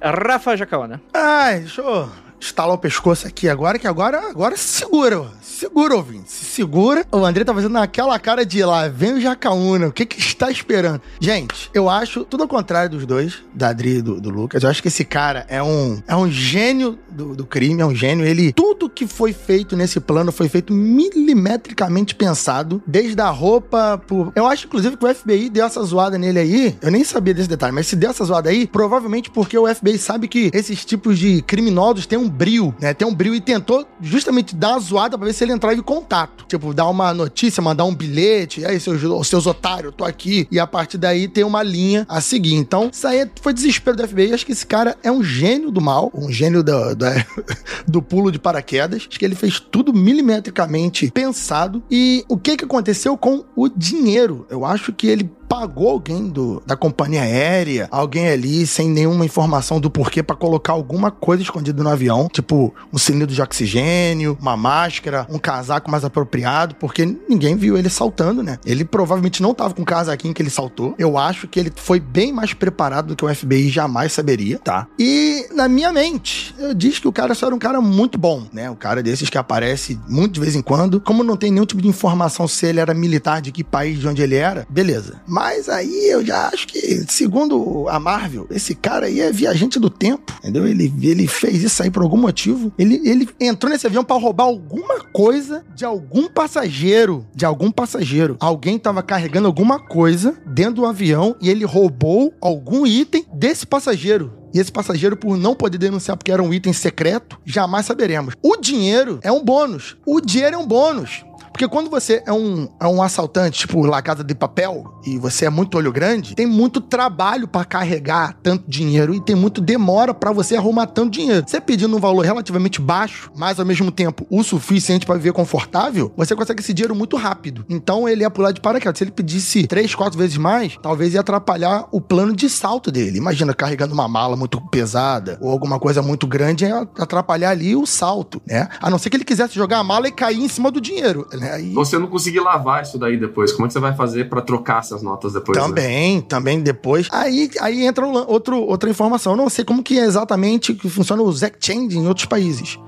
[0.00, 1.00] Rafa Jacaona.
[1.12, 2.08] Ai, deixa eu
[2.40, 5.26] estalar o pescoço aqui agora, que agora, agora se segura,
[5.58, 7.04] segura, ouvinte, se segura.
[7.10, 10.50] O André tá fazendo aquela cara de lá, vem o Jacaúna, o que que está
[10.50, 11.02] esperando?
[11.20, 14.70] Gente, eu acho tudo ao contrário dos dois, da Adri e do, do Lucas, eu
[14.70, 18.24] acho que esse cara é um, é um gênio do, do crime, é um gênio,
[18.24, 24.32] ele, tudo que foi feito nesse plano foi feito milimetricamente pensado, desde a roupa, por...
[24.36, 27.48] eu acho inclusive que o FBI deu essa zoada nele aí, eu nem sabia desse
[27.48, 31.18] detalhe, mas se deu essa zoada aí, provavelmente porque o FBI sabe que esses tipos
[31.18, 32.94] de criminosos têm um brilho, né?
[32.94, 35.82] Tem um brilho e tentou justamente dar uma zoada pra ver se ele entrava em
[35.82, 36.44] contato.
[36.46, 40.46] Tipo, dar uma notícia, mandar um bilhete, aí, seus, seus otários, tô aqui.
[40.50, 42.54] E a partir daí tem uma linha a seguir.
[42.54, 44.32] Então, isso aí foi desespero do FBI.
[44.32, 47.06] Acho que esse cara é um gênio do mal, um gênio do, do,
[47.86, 49.06] do pulo de paraquedas.
[49.08, 51.82] Acho que ele fez tudo milimetricamente pensado.
[51.90, 54.46] E o que que aconteceu com o dinheiro?
[54.50, 59.80] Eu acho que ele pagou alguém do, da companhia aérea, alguém ali sem nenhuma informação
[59.80, 64.56] do porquê para colocar alguma coisa escondida no avião, tipo um cilindro de oxigênio, uma
[64.56, 68.58] máscara, um casaco mais apropriado, porque ninguém viu ele saltando, né?
[68.64, 70.94] Ele provavelmente não tava com o casaquinho que ele saltou.
[70.98, 74.86] Eu acho que ele foi bem mais preparado do que o FBI jamais saberia, tá?
[74.98, 78.46] E na minha mente, eu disse que o cara só era um cara muito bom,
[78.52, 78.70] né?
[78.70, 81.00] O cara desses que aparece muito de vez em quando.
[81.00, 84.08] Como não tem nenhum tipo de informação se ele era militar, de que país, de
[84.08, 85.20] onde ele era, beleza.
[85.68, 90.32] Aí eu já acho que, segundo a Marvel, esse cara aí é viajante do tempo,
[90.38, 90.66] entendeu?
[90.66, 92.72] Ele, ele fez isso aí por algum motivo.
[92.78, 97.26] Ele, ele entrou nesse avião para roubar alguma coisa de algum passageiro.
[97.34, 98.36] De algum passageiro.
[98.40, 104.32] Alguém tava carregando alguma coisa dentro do avião e ele roubou algum item desse passageiro.
[104.52, 108.34] E esse passageiro, por não poder denunciar porque era um item secreto, jamais saberemos.
[108.42, 109.96] O dinheiro é um bônus.
[110.06, 111.24] O dinheiro é um bônus.
[111.58, 115.44] Porque quando você é um, é um assaltante, tipo La Casa de Papel, e você
[115.44, 120.14] é muito olho grande, tem muito trabalho para carregar tanto dinheiro e tem muito demora
[120.14, 121.44] para você arrumar tanto dinheiro.
[121.44, 126.12] Você pedindo um valor relativamente baixo, mas ao mesmo tempo o suficiente para viver confortável,
[126.16, 127.66] você consegue esse dinheiro muito rápido.
[127.68, 128.96] Então ele ia pular de paraquedas.
[128.96, 133.18] Se ele pedisse três, quatro vezes mais, talvez ia atrapalhar o plano de salto dele.
[133.18, 137.84] Imagina carregando uma mala muito pesada ou alguma coisa muito grande, ia atrapalhar ali o
[137.84, 138.68] salto, né?
[138.80, 141.26] A não ser que ele quisesse jogar a mala e cair em cima do dinheiro,
[141.32, 141.47] né?
[141.48, 141.74] Aí...
[141.76, 144.40] Ou você não conseguir lavar isso daí depois, como é que você vai fazer pra
[144.40, 145.58] trocar essas notas depois?
[145.58, 145.64] né?
[145.64, 147.08] Também, também depois.
[147.10, 149.32] Aí, aí entra o outro, outra informação.
[149.32, 152.78] Eu não sei como que é exatamente que funciona o Zack Change em outros países.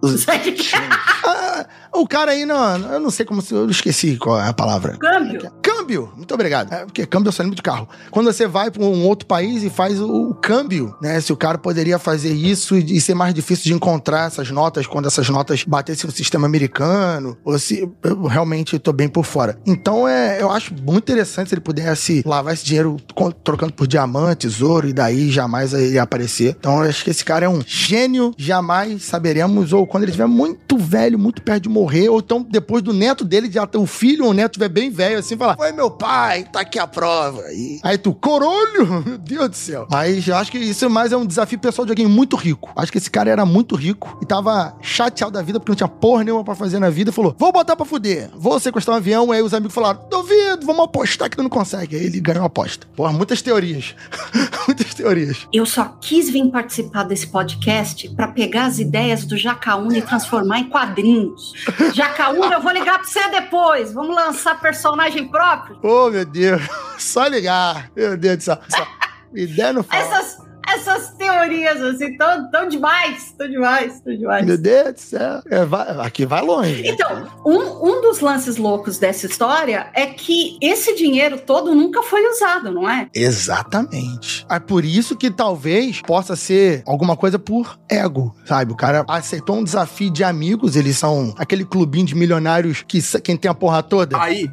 [0.00, 0.78] O Zuxé de quem?
[1.24, 3.54] Ah, o cara aí, não, eu não sei como se.
[3.54, 4.96] Eu esqueci qual é a palavra.
[4.98, 5.50] Câmbio.
[5.82, 6.72] Câmbio, muito obrigado.
[6.72, 7.88] É, porque câmbio eu só lembro de carro.
[8.08, 11.20] Quando você vai para um outro país e faz o, o câmbio, né?
[11.20, 14.86] Se o cara poderia fazer isso e, e ser mais difícil de encontrar essas notas
[14.86, 19.58] quando essas notas batessem no sistema americano, ou se eu realmente tô bem por fora.
[19.66, 22.96] Então é, eu acho muito interessante se ele pudesse lavar esse dinheiro
[23.42, 26.56] trocando por diamantes, ouro, e daí jamais ele aparecer.
[26.60, 30.28] Então eu acho que esse cara é um gênio, jamais saberemos, ou quando ele estiver
[30.28, 33.86] muito velho, muito perto de morrer, ou então depois do neto dele, já ter o
[33.86, 36.86] filho ou o neto estiver bem velho, assim, falar: Foi meu pai, tá aqui a
[36.86, 37.42] prova.
[37.52, 39.86] E aí tu, corolho, meu Deus do céu.
[39.90, 42.70] Mas eu acho que isso mais é um desafio pessoal de alguém muito rico.
[42.76, 45.88] Acho que esse cara era muito rico e tava chateado da vida porque não tinha
[45.88, 47.10] porra nenhuma pra fazer na vida.
[47.10, 49.32] e Falou: Vou botar pra fuder, vou sequestrar um avião.
[49.32, 51.96] Aí os amigos falaram: Duvido, vamos apostar que tu não consegue.
[51.96, 52.86] Aí ele ganhou a aposta.
[52.94, 53.94] Porra, muitas teorias.
[54.66, 55.46] muitas teorias.
[55.52, 60.58] Eu só quis vir participar desse podcast pra pegar as ideias do Jacaúna e transformar
[60.58, 61.52] em quadrinhos.
[61.94, 63.92] Jacaúna, eu vou ligar pra você depois.
[63.92, 65.61] Vamos lançar personagem próprio?
[65.82, 66.62] Oh, meu Deus.
[66.98, 67.90] Só ligar.
[67.96, 68.58] Meu Deus do céu.
[68.68, 68.86] Só-
[69.34, 70.02] Ideia não fala.
[70.02, 70.36] Essas,
[70.74, 74.46] essas teorias, assim, tão, tão demais, tão demais, tão demais.
[74.46, 75.42] Meu Deus do céu.
[75.50, 76.82] É, vai- aqui vai longe.
[76.86, 82.26] Então, um, um dos lances loucos dessa história é que esse dinheiro todo nunca foi
[82.30, 83.08] usado, não é?
[83.14, 84.46] Exatamente.
[84.50, 88.72] É por isso que talvez possa ser alguma coisa por ego, sabe?
[88.72, 93.36] O cara aceitou um desafio de amigos, eles são aquele clubinho de milionários que quem
[93.36, 94.20] tem a porra toda.
[94.20, 94.48] Aí,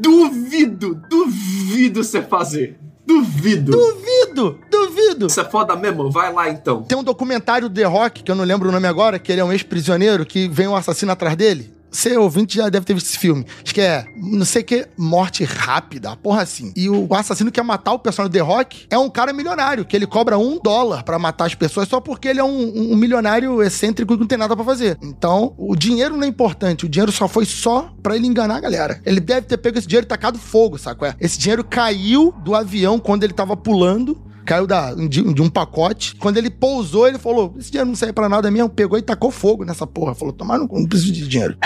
[0.00, 2.78] duvido, duvido você fazer.
[3.06, 3.72] Duvido.
[3.72, 5.26] Duvido, duvido.
[5.26, 6.10] Isso é foda mesmo?
[6.10, 6.82] Vai lá então.
[6.82, 9.40] Tem um documentário do The Rock, que eu não lembro o nome agora, que ele
[9.40, 11.72] é um ex-prisioneiro que vem um assassino atrás dele.
[11.92, 13.44] Você, ouvinte, já deve ter visto esse filme.
[13.62, 16.72] Acho que é, não sei o que, morte rápida, porra assim.
[16.74, 19.94] E o assassino que quer matar o personagem The Rock é um cara milionário, que
[19.94, 23.62] ele cobra um dólar pra matar as pessoas só porque ele é um, um milionário
[23.62, 24.96] excêntrico que não tem nada pra fazer.
[25.02, 28.60] Então, o dinheiro não é importante, o dinheiro só foi só pra ele enganar a
[28.60, 29.00] galera.
[29.04, 31.04] Ele deve ter pego esse dinheiro e tacado fogo, saco?
[31.04, 31.14] É?
[31.20, 36.14] Esse dinheiro caiu do avião quando ele tava pulando caiu da, de, de um pacote.
[36.16, 38.68] Quando ele pousou, ele falou: Esse dinheiro não serve pra nada mesmo.
[38.68, 40.14] Pegou e tacou fogo nessa porra.
[40.14, 41.56] Falou: Tomar, não, não preciso de dinheiro.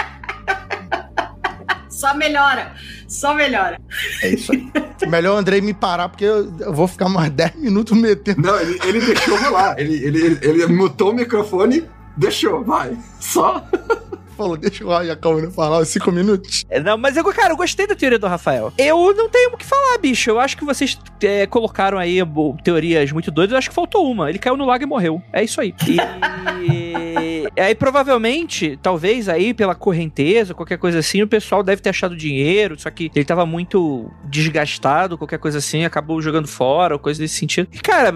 [1.96, 2.74] Só melhora,
[3.08, 3.80] só melhora.
[4.22, 4.70] É isso aí.
[5.08, 8.42] Melhor o Andrei me parar, porque eu, eu vou ficar mais 10 minutos metendo.
[8.42, 9.78] Não, ele, ele deixou rolar.
[9.78, 12.98] Ele, ele, ele, ele mutou o microfone, deixou, vai.
[13.18, 13.66] Só.
[14.36, 16.64] Falou: Deixa o Jacão falar os 5 minutos.
[16.68, 18.72] É, Não, mas eu, cara, eu gostei da teoria do Rafael.
[18.76, 20.30] Eu não tenho o que falar, bicho.
[20.30, 22.18] Eu acho que vocês é, colocaram aí
[22.62, 23.52] teorias muito doidas.
[23.52, 24.28] Eu acho que faltou uma.
[24.28, 25.22] Ele caiu no lago e morreu.
[25.32, 25.74] É isso aí.
[25.88, 25.96] E
[27.60, 32.78] aí, provavelmente, talvez aí, pela correnteza, qualquer coisa assim, o pessoal deve ter achado dinheiro,
[32.78, 37.34] só que ele tava muito desgastado, qualquer coisa assim, acabou jogando fora, ou coisa desse
[37.34, 37.68] sentido.
[37.72, 38.14] E, cara,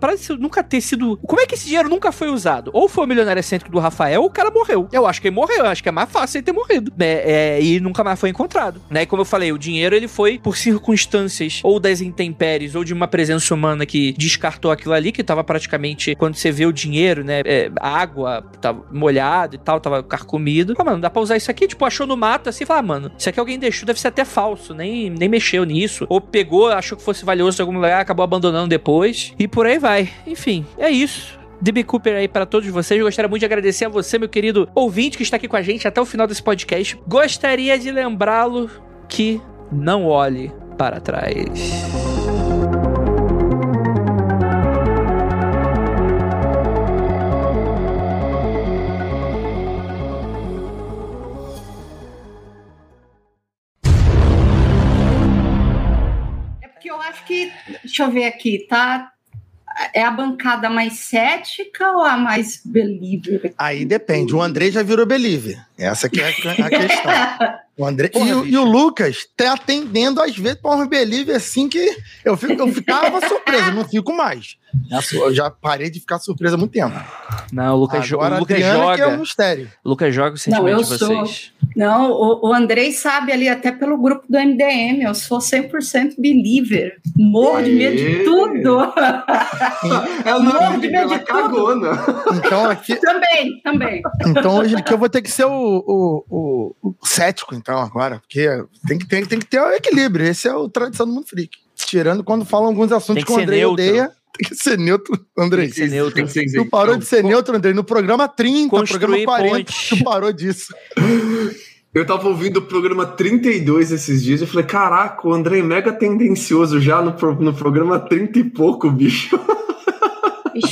[0.00, 1.16] parece nunca ter sido.
[1.18, 2.70] Como é que esse dinheiro nunca foi usado?
[2.72, 4.88] Ou foi o milionário excêntrico do Rafael, ou o cara morreu.
[4.92, 7.06] Eu acho que ele morreu, eu acho que é mais fácil ele ter morrido, né?
[7.06, 9.02] É, e nunca mais foi encontrado, né?
[9.02, 12.92] E como eu falei, o dinheiro ele foi por circunstâncias ou das intempéries ou de
[12.92, 17.24] uma presença humana que descartou aquilo ali, que tava praticamente, quando você vê o dinheiro,
[17.24, 17.42] né?
[17.44, 20.74] é, água tava molhada e tal, tava carcomido.
[20.78, 21.66] Ah, mano, dá pra usar isso aqui?
[21.66, 24.24] Tipo, achou no mato assim fala, ah, mano, isso aqui alguém deixou, deve ser até
[24.24, 26.06] falso, nem, nem mexeu nisso.
[26.08, 29.32] Ou pegou, achou que fosse valioso em algum lugar, acabou abandonando depois.
[29.38, 30.08] E por aí vai.
[30.26, 31.40] Enfim, é isso.
[31.60, 32.98] DB Cooper aí para todos vocês.
[32.98, 35.62] Eu gostaria muito de agradecer a você, meu querido ouvinte, que está aqui com a
[35.62, 36.98] gente até o final desse podcast.
[37.06, 38.68] Gostaria de lembrá-lo
[39.08, 39.40] que
[39.70, 42.11] não olhe para trás.
[57.82, 59.10] Deixa eu ver aqui, tá?
[59.94, 63.54] É a bancada mais cética ou a mais believer?
[63.56, 64.34] Aí depende.
[64.34, 65.58] O Andrei já virou believer.
[65.78, 67.12] Essa que é a questão.
[67.76, 71.36] O André Porra, e, o- e o Lucas tá atendendo às vezes pra um believer
[71.36, 74.56] assim que eu, fico, eu ficava surpreso, não fico mais.
[75.12, 76.94] Eu já parei de ficar surpreso há muito tempo.
[77.52, 79.16] Não, o Lucas, Agora o Lucas Adriana que é joga.
[79.16, 79.70] um mistério.
[79.84, 81.08] O Lucas joga o Não, sentimento eu de sou.
[81.26, 81.52] vocês.
[81.76, 86.96] Não, o, o Andrei sabe ali, até pelo grupo do MDM, eu sou 100% believer.
[87.16, 88.24] Morro de medo de Aê.
[88.24, 88.78] tudo.
[90.24, 91.90] Ela Morro de medo de cagou, né?
[92.36, 94.02] Então aqui, também, também.
[94.26, 96.24] então hoje aqui eu vou ter que ser o, o,
[96.82, 98.46] o- o cético então agora, porque
[98.86, 100.26] tem que, tem, tem que ter o equilíbrio.
[100.26, 101.56] Esse é o tradição do mundo freak.
[101.76, 103.72] Tirando quando falam alguns assuntos Tem que que o ser Andrei neutro.
[103.84, 105.64] odeia, tem que ser neutro, Andrei.
[105.66, 106.14] Tem que ser neutro.
[106.14, 107.30] Tem que ser Tu parou de ser isentão.
[107.30, 109.88] neutro, Andrei, no programa 30, Construir programa 40, pontes.
[109.88, 110.74] tu parou disso.
[111.94, 115.92] Eu tava ouvindo o programa 32 esses dias e falei, caraca, o André é mega
[115.92, 119.38] tendencioso já no, pro, no programa 30 e pouco, bicho.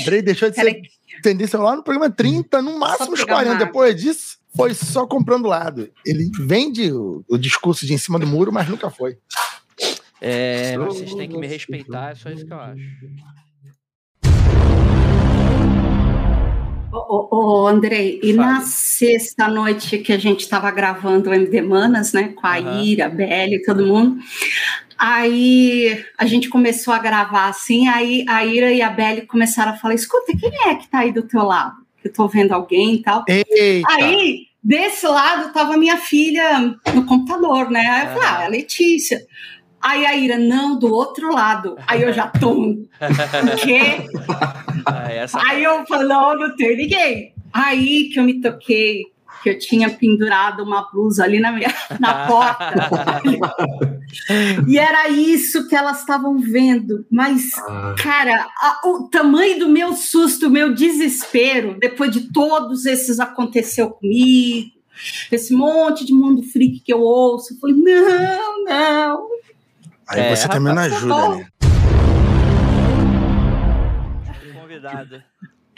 [0.01, 0.81] Andrei deixou de ser
[1.23, 3.57] tendência lá no programa 30, no máximo os 40.
[3.57, 5.91] Depois disso, foi só comprando lado.
[6.05, 9.17] Ele vende o, o discurso de em cima do muro, mas nunca foi.
[10.21, 12.83] É, vocês têm que me respeitar, é só isso que eu acho.
[16.93, 18.37] Ô, ô, ô Andrei, e Fale.
[18.37, 22.83] na sexta noite que a gente estava gravando o MD Manas, né, com a uhum.
[22.83, 24.19] Ira, a Belle e todo mundo,
[24.99, 29.77] aí a gente começou a gravar assim, aí a Ira e a Belle começaram a
[29.77, 31.77] falar, escuta, quem é que tá aí do teu lado?
[32.01, 33.25] Que eu tô vendo alguém e tal.
[33.29, 33.89] Eita.
[33.93, 37.87] Aí, desse lado, tava minha filha no computador, né?
[37.87, 39.27] Aí eu falei, ah, é a Letícia.
[39.81, 41.77] Aí a Ira, não, do outro lado.
[41.87, 42.53] Aí eu já tô.
[42.53, 42.87] O
[43.63, 44.07] quê?
[44.87, 45.39] Ah, essa...
[45.47, 47.35] Aí eu falo, não, não tem ninguém.
[47.53, 49.03] Aí que eu me toquei,
[49.43, 53.23] que eu tinha pendurado uma blusa ali na, minha, na porta.
[54.67, 57.07] e era isso que elas estavam vendo.
[57.11, 57.95] Mas, ah.
[57.99, 63.91] cara, a, o tamanho do meu susto, o meu desespero, depois de todos esses aconteceu
[63.91, 64.71] comigo,
[65.33, 69.29] esse monte de mundo freak que eu ouço, eu falei, não, não,
[70.11, 71.47] Aí é, você também não ajuda, né?
[74.61, 75.25] Convidada.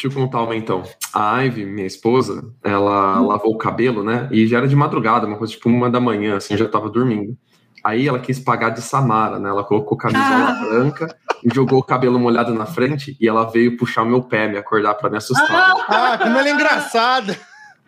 [0.02, 0.82] Deixa eu contar uma então.
[1.14, 3.28] A Ivy, minha esposa, ela hum.
[3.28, 4.28] lavou o cabelo, né?
[4.32, 6.90] E já era de madrugada, uma coisa tipo uma da manhã, assim, eu já tava
[6.90, 7.36] dormindo.
[7.84, 9.48] Aí ela quis pagar de Samara, né?
[9.48, 10.64] Ela colocou camisola ah.
[10.64, 14.48] branca e jogou o cabelo molhado na frente e ela veio puxar o meu pé,
[14.48, 15.72] me acordar para me assustar.
[15.86, 17.38] Ah, como ela é engraçada!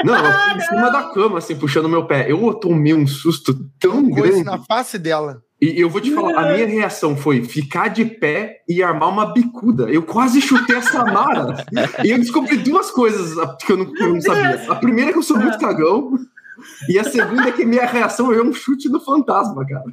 [0.05, 2.31] Não, ela foi em cima da cama, assim, puxando meu pé.
[2.31, 4.45] Eu tomei um susto tão grande.
[4.45, 5.43] na face dela.
[5.65, 9.33] E eu vou te falar, a minha reação foi ficar de pé e armar uma
[9.33, 9.85] bicuda.
[9.91, 11.65] Eu quase chutei a Samara.
[12.05, 13.35] e eu descobri duas coisas
[13.65, 14.71] que eu não, que eu não sabia.
[14.71, 16.19] A primeira é que eu sou muito cagão.
[16.89, 19.85] E a segunda é que minha reação é um chute no fantasma, cara.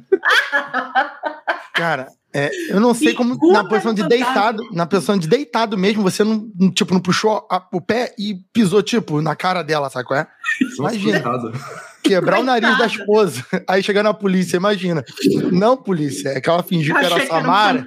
[1.74, 6.02] Cara, é, eu não sei como na posição de deitado, na posição de deitado mesmo,
[6.02, 10.06] você não, tipo, não puxou a, o pé e pisou, tipo, na cara dela, sabe
[10.06, 10.26] qual é?
[10.78, 11.22] Imagina
[12.02, 13.44] quebrar o nariz da esposa.
[13.68, 15.04] Aí chegando a polícia, imagina.
[15.52, 17.84] Não, polícia, é que ela fingiu que era a Samara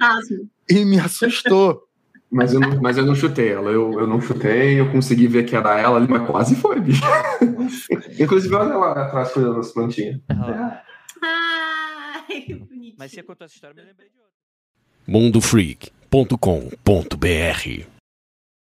[0.68, 1.82] e me assustou.
[2.30, 5.44] Mas eu, não, mas eu não chutei ela, eu, eu não chutei, eu consegui ver
[5.44, 7.02] que era ela ali, mas quase foi, bicho.
[8.18, 10.20] Inclusive, olha lá atrás cuidando das plantinhas.
[11.22, 12.46] Ai,
[12.98, 14.25] mas você contou essa história, eu me lembrei de outra.
[15.06, 17.95] mundofreak.com.br